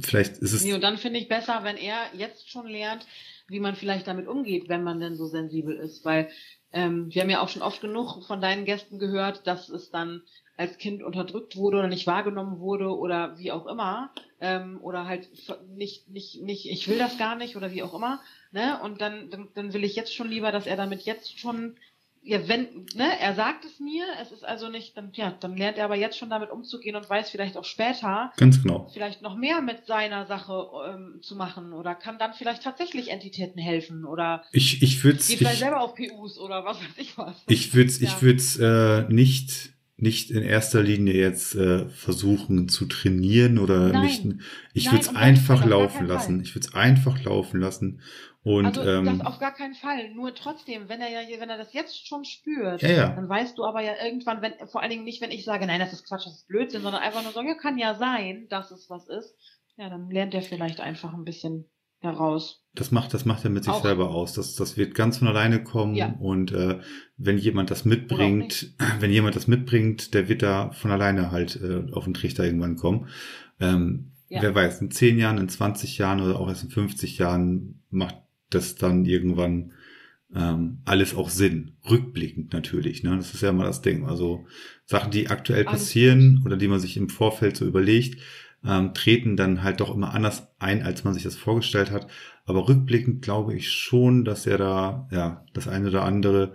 [0.00, 0.62] vielleicht ist es.
[0.62, 3.06] Nee, und dann finde ich besser, wenn er jetzt schon lernt,
[3.48, 6.04] wie man vielleicht damit umgeht, wenn man denn so sensibel ist.
[6.04, 6.30] Weil
[6.72, 10.22] ähm, wir haben ja auch schon oft genug von deinen Gästen gehört, dass es dann
[10.56, 15.28] als Kind unterdrückt wurde oder nicht wahrgenommen wurde oder wie auch immer ähm, oder halt
[15.74, 18.20] nicht nicht nicht ich will das gar nicht oder wie auch immer
[18.52, 21.76] ne und dann, dann dann will ich jetzt schon lieber dass er damit jetzt schon
[22.22, 25.78] ja wenn ne er sagt es mir es ist also nicht dann ja dann lernt
[25.78, 29.36] er aber jetzt schon damit umzugehen und weiß vielleicht auch später ganz genau vielleicht noch
[29.36, 34.44] mehr mit seiner Sache ähm, zu machen oder kann dann vielleicht tatsächlich Entitäten helfen oder
[34.52, 37.92] ich ich würde geht vielleicht selber auf PUs oder was weiß ich was ich würde
[37.92, 38.08] ja.
[38.08, 39.72] ich würde äh, nicht
[40.02, 44.02] nicht in erster Linie jetzt äh, versuchen zu trainieren oder Nein.
[44.02, 44.26] nicht.
[44.74, 46.36] Ich würde es einfach laufen lassen.
[46.36, 46.42] Fall.
[46.42, 48.00] Ich würde es einfach laufen lassen.
[48.42, 50.12] Und, also ähm, das auf gar keinen Fall.
[50.14, 53.08] Nur trotzdem, wenn er ja, wenn er das jetzt schon spürt, ja, ja.
[53.10, 55.78] dann weißt du aber ja irgendwann, wenn, vor allen Dingen nicht, wenn ich sage, nein,
[55.78, 58.72] das ist Quatsch, das ist Blödsinn, sondern einfach nur so, ja, kann ja sein, dass
[58.72, 59.36] es was ist.
[59.76, 61.70] Ja, dann lernt er vielleicht einfach ein bisschen
[62.02, 62.64] heraus.
[62.74, 63.82] Das macht, das macht er mit sich auch.
[63.82, 64.32] selber aus.
[64.32, 65.94] Das, das wird ganz von alleine kommen.
[65.94, 66.14] Ja.
[66.18, 66.80] Und äh,
[67.16, 71.84] wenn jemand das mitbringt, wenn jemand das mitbringt, der wird da von alleine halt äh,
[71.92, 73.08] auf den Trichter irgendwann kommen.
[73.60, 74.42] Ähm, ja.
[74.42, 78.16] Wer weiß, in 10 Jahren, in 20 Jahren oder auch erst in 50 Jahren macht
[78.50, 79.72] das dann irgendwann
[80.34, 81.72] ähm, alles auch Sinn.
[81.88, 83.02] Rückblickend natürlich.
[83.02, 83.14] Ne?
[83.16, 84.06] Das ist ja immer das Ding.
[84.06, 84.46] Also
[84.86, 88.20] Sachen, die aktuell passieren oder die man sich im Vorfeld so überlegt,
[88.64, 92.06] ähm, treten dann halt doch immer anders ein, als man sich das vorgestellt hat.
[92.44, 96.54] Aber rückblickend glaube ich schon, dass er da ja das eine oder andere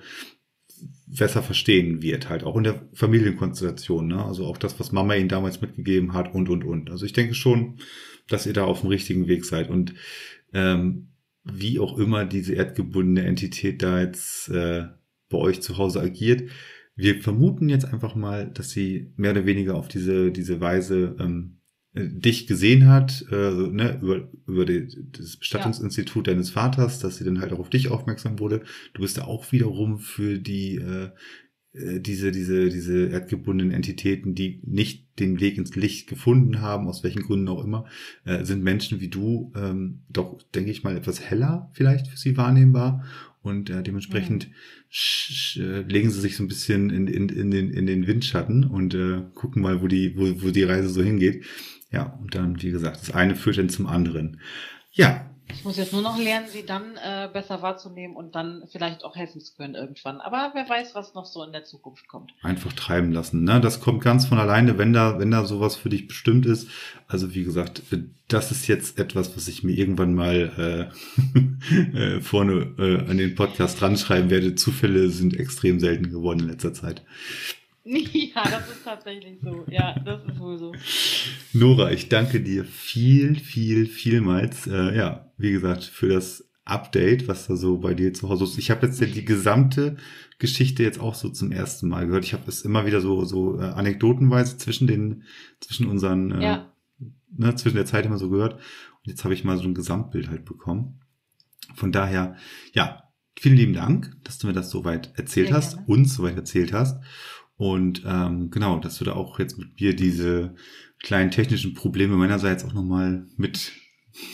[1.07, 4.23] besser verstehen wird, halt auch in der Familienkonstellation, ne?
[4.23, 6.91] Also auch das, was Mama ihm damals mitgegeben hat und und und.
[6.91, 7.79] Also ich denke schon,
[8.27, 9.93] dass ihr da auf dem richtigen Weg seid und
[10.53, 11.09] ähm,
[11.43, 14.87] wie auch immer diese erdgebundene Entität da jetzt äh,
[15.29, 16.49] bei euch zu Hause agiert.
[16.95, 21.56] Wir vermuten jetzt einfach mal, dass sie mehr oder weniger auf diese diese Weise ähm,
[21.99, 26.33] dich gesehen hat, äh, ne, über, über die, das Bestattungsinstitut ja.
[26.33, 28.61] deines Vaters, dass sie dann halt auch auf dich aufmerksam wurde.
[28.93, 31.09] Du bist da auch wiederum für die äh,
[31.77, 37.03] äh, diese, diese, diese erdgebundenen Entitäten, die nicht den Weg ins Licht gefunden haben, aus
[37.03, 37.85] welchen Gründen auch immer,
[38.25, 42.37] äh, sind Menschen wie du ähm, doch, denke ich mal, etwas heller vielleicht für sie
[42.37, 43.03] wahrnehmbar.
[43.41, 45.61] Und äh, dementsprechend mhm.
[45.61, 48.93] äh, legen sie sich so ein bisschen in, in, in, den, in den Windschatten und
[48.93, 51.45] äh, gucken mal, wo die, wo, wo die Reise so hingeht.
[51.91, 54.39] Ja, und dann, wie gesagt, das eine führt dann zum anderen.
[54.91, 55.25] Ja.
[55.49, 59.15] Ich muss jetzt nur noch lernen, sie dann äh, besser wahrzunehmen und dann vielleicht auch
[59.15, 60.19] helfen zu können irgendwann.
[60.19, 62.33] Aber wer weiß, was noch so in der Zukunft kommt.
[62.41, 63.61] Einfach treiben lassen, ne?
[63.61, 66.67] Das kommt ganz von alleine, wenn da, wenn da sowas für dich bestimmt ist.
[67.07, 67.81] Also wie gesagt,
[68.27, 70.91] das ist jetzt etwas, was ich mir irgendwann mal
[71.71, 74.55] äh, äh, vorne äh, an den Podcast dran schreiben werde.
[74.55, 77.03] Zufälle sind extrem selten geworden in letzter Zeit.
[78.35, 79.65] Ja, das ist tatsächlich so.
[79.69, 80.73] Ja, das ist wohl so.
[81.53, 84.67] Nora, ich danke dir viel, viel, vielmals.
[84.67, 88.57] Äh, ja, wie gesagt, für das Update, was da so bei dir zu Hause ist.
[88.57, 89.95] Ich habe jetzt ja die gesamte
[90.37, 92.25] Geschichte jetzt auch so zum ersten Mal gehört.
[92.25, 95.23] Ich habe es immer wieder so so äh, anekdotenweise zwischen den
[95.61, 96.73] zwischen unseren äh, ja.
[97.35, 98.55] ne, zwischen der Zeit immer so gehört.
[98.55, 100.99] Und jetzt habe ich mal so ein Gesamtbild halt bekommen.
[101.75, 102.35] Von daher,
[102.73, 103.03] ja,
[103.39, 105.87] vielen lieben Dank, dass du mir das soweit erzählt Sehr hast, gerne.
[105.87, 107.01] uns soweit erzählt hast.
[107.57, 110.55] Und ähm, genau, dass du da auch jetzt mit mir diese
[110.99, 113.71] kleinen technischen Probleme meinerseits auch nochmal mit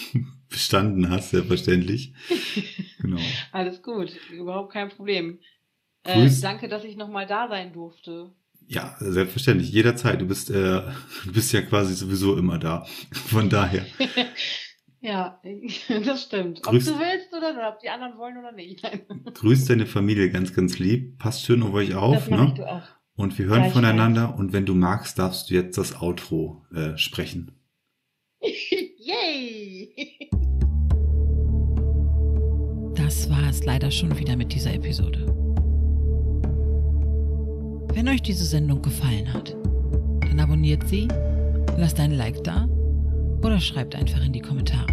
[0.50, 2.14] bestanden hast, selbstverständlich.
[3.04, 3.20] Genau.
[3.52, 5.40] Alles gut, überhaupt kein Problem.
[6.06, 8.32] Äh, danke, dass ich nochmal da sein durfte.
[8.66, 10.22] Ja, selbstverständlich, jederzeit.
[10.22, 10.82] Du bist, äh,
[11.26, 12.86] du bist ja quasi sowieso immer da.
[13.12, 13.86] Von daher.
[15.02, 15.41] ja,
[16.06, 16.64] das stimmt.
[16.64, 18.82] Grüß, ob du willst oder, oder ob die anderen wollen oder nicht.
[19.34, 21.20] Grüß deine Familie ganz, ganz lieb.
[21.20, 22.16] Passt schön auf euch auf.
[22.16, 22.54] Das ne?
[22.56, 22.88] du auch.
[23.15, 27.52] Und wir hören voneinander und wenn du magst, darfst du jetzt das Outro äh, sprechen.
[28.41, 29.94] Yay!
[32.95, 35.27] Das war es leider schon wieder mit dieser Episode.
[37.94, 39.56] Wenn euch diese Sendung gefallen hat,
[40.22, 41.07] dann abonniert sie,
[41.77, 42.68] lasst ein Like da
[43.44, 44.88] oder schreibt einfach in die Kommentare.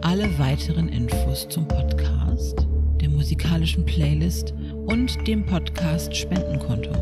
[0.00, 2.66] Alle weiteren Infos zum Podcast,
[3.00, 4.54] der musikalischen Playlist
[4.86, 6.92] und dem Podcast Spendenkonto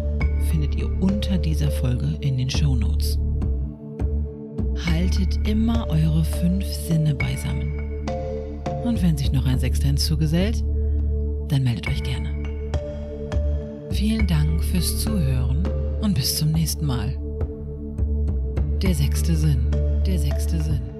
[0.51, 3.19] findet ihr unter dieser Folge in den Show Notes.
[4.87, 8.07] Haltet immer eure fünf Sinne beisammen.
[8.85, 10.63] Und wenn sich noch ein Sechster hinzugesellt,
[11.49, 12.31] dann meldet euch gerne.
[13.91, 15.63] Vielen Dank fürs Zuhören
[16.01, 17.17] und bis zum nächsten Mal.
[18.83, 19.67] Der sechste Sinn,
[20.07, 20.94] der sechste Sinn.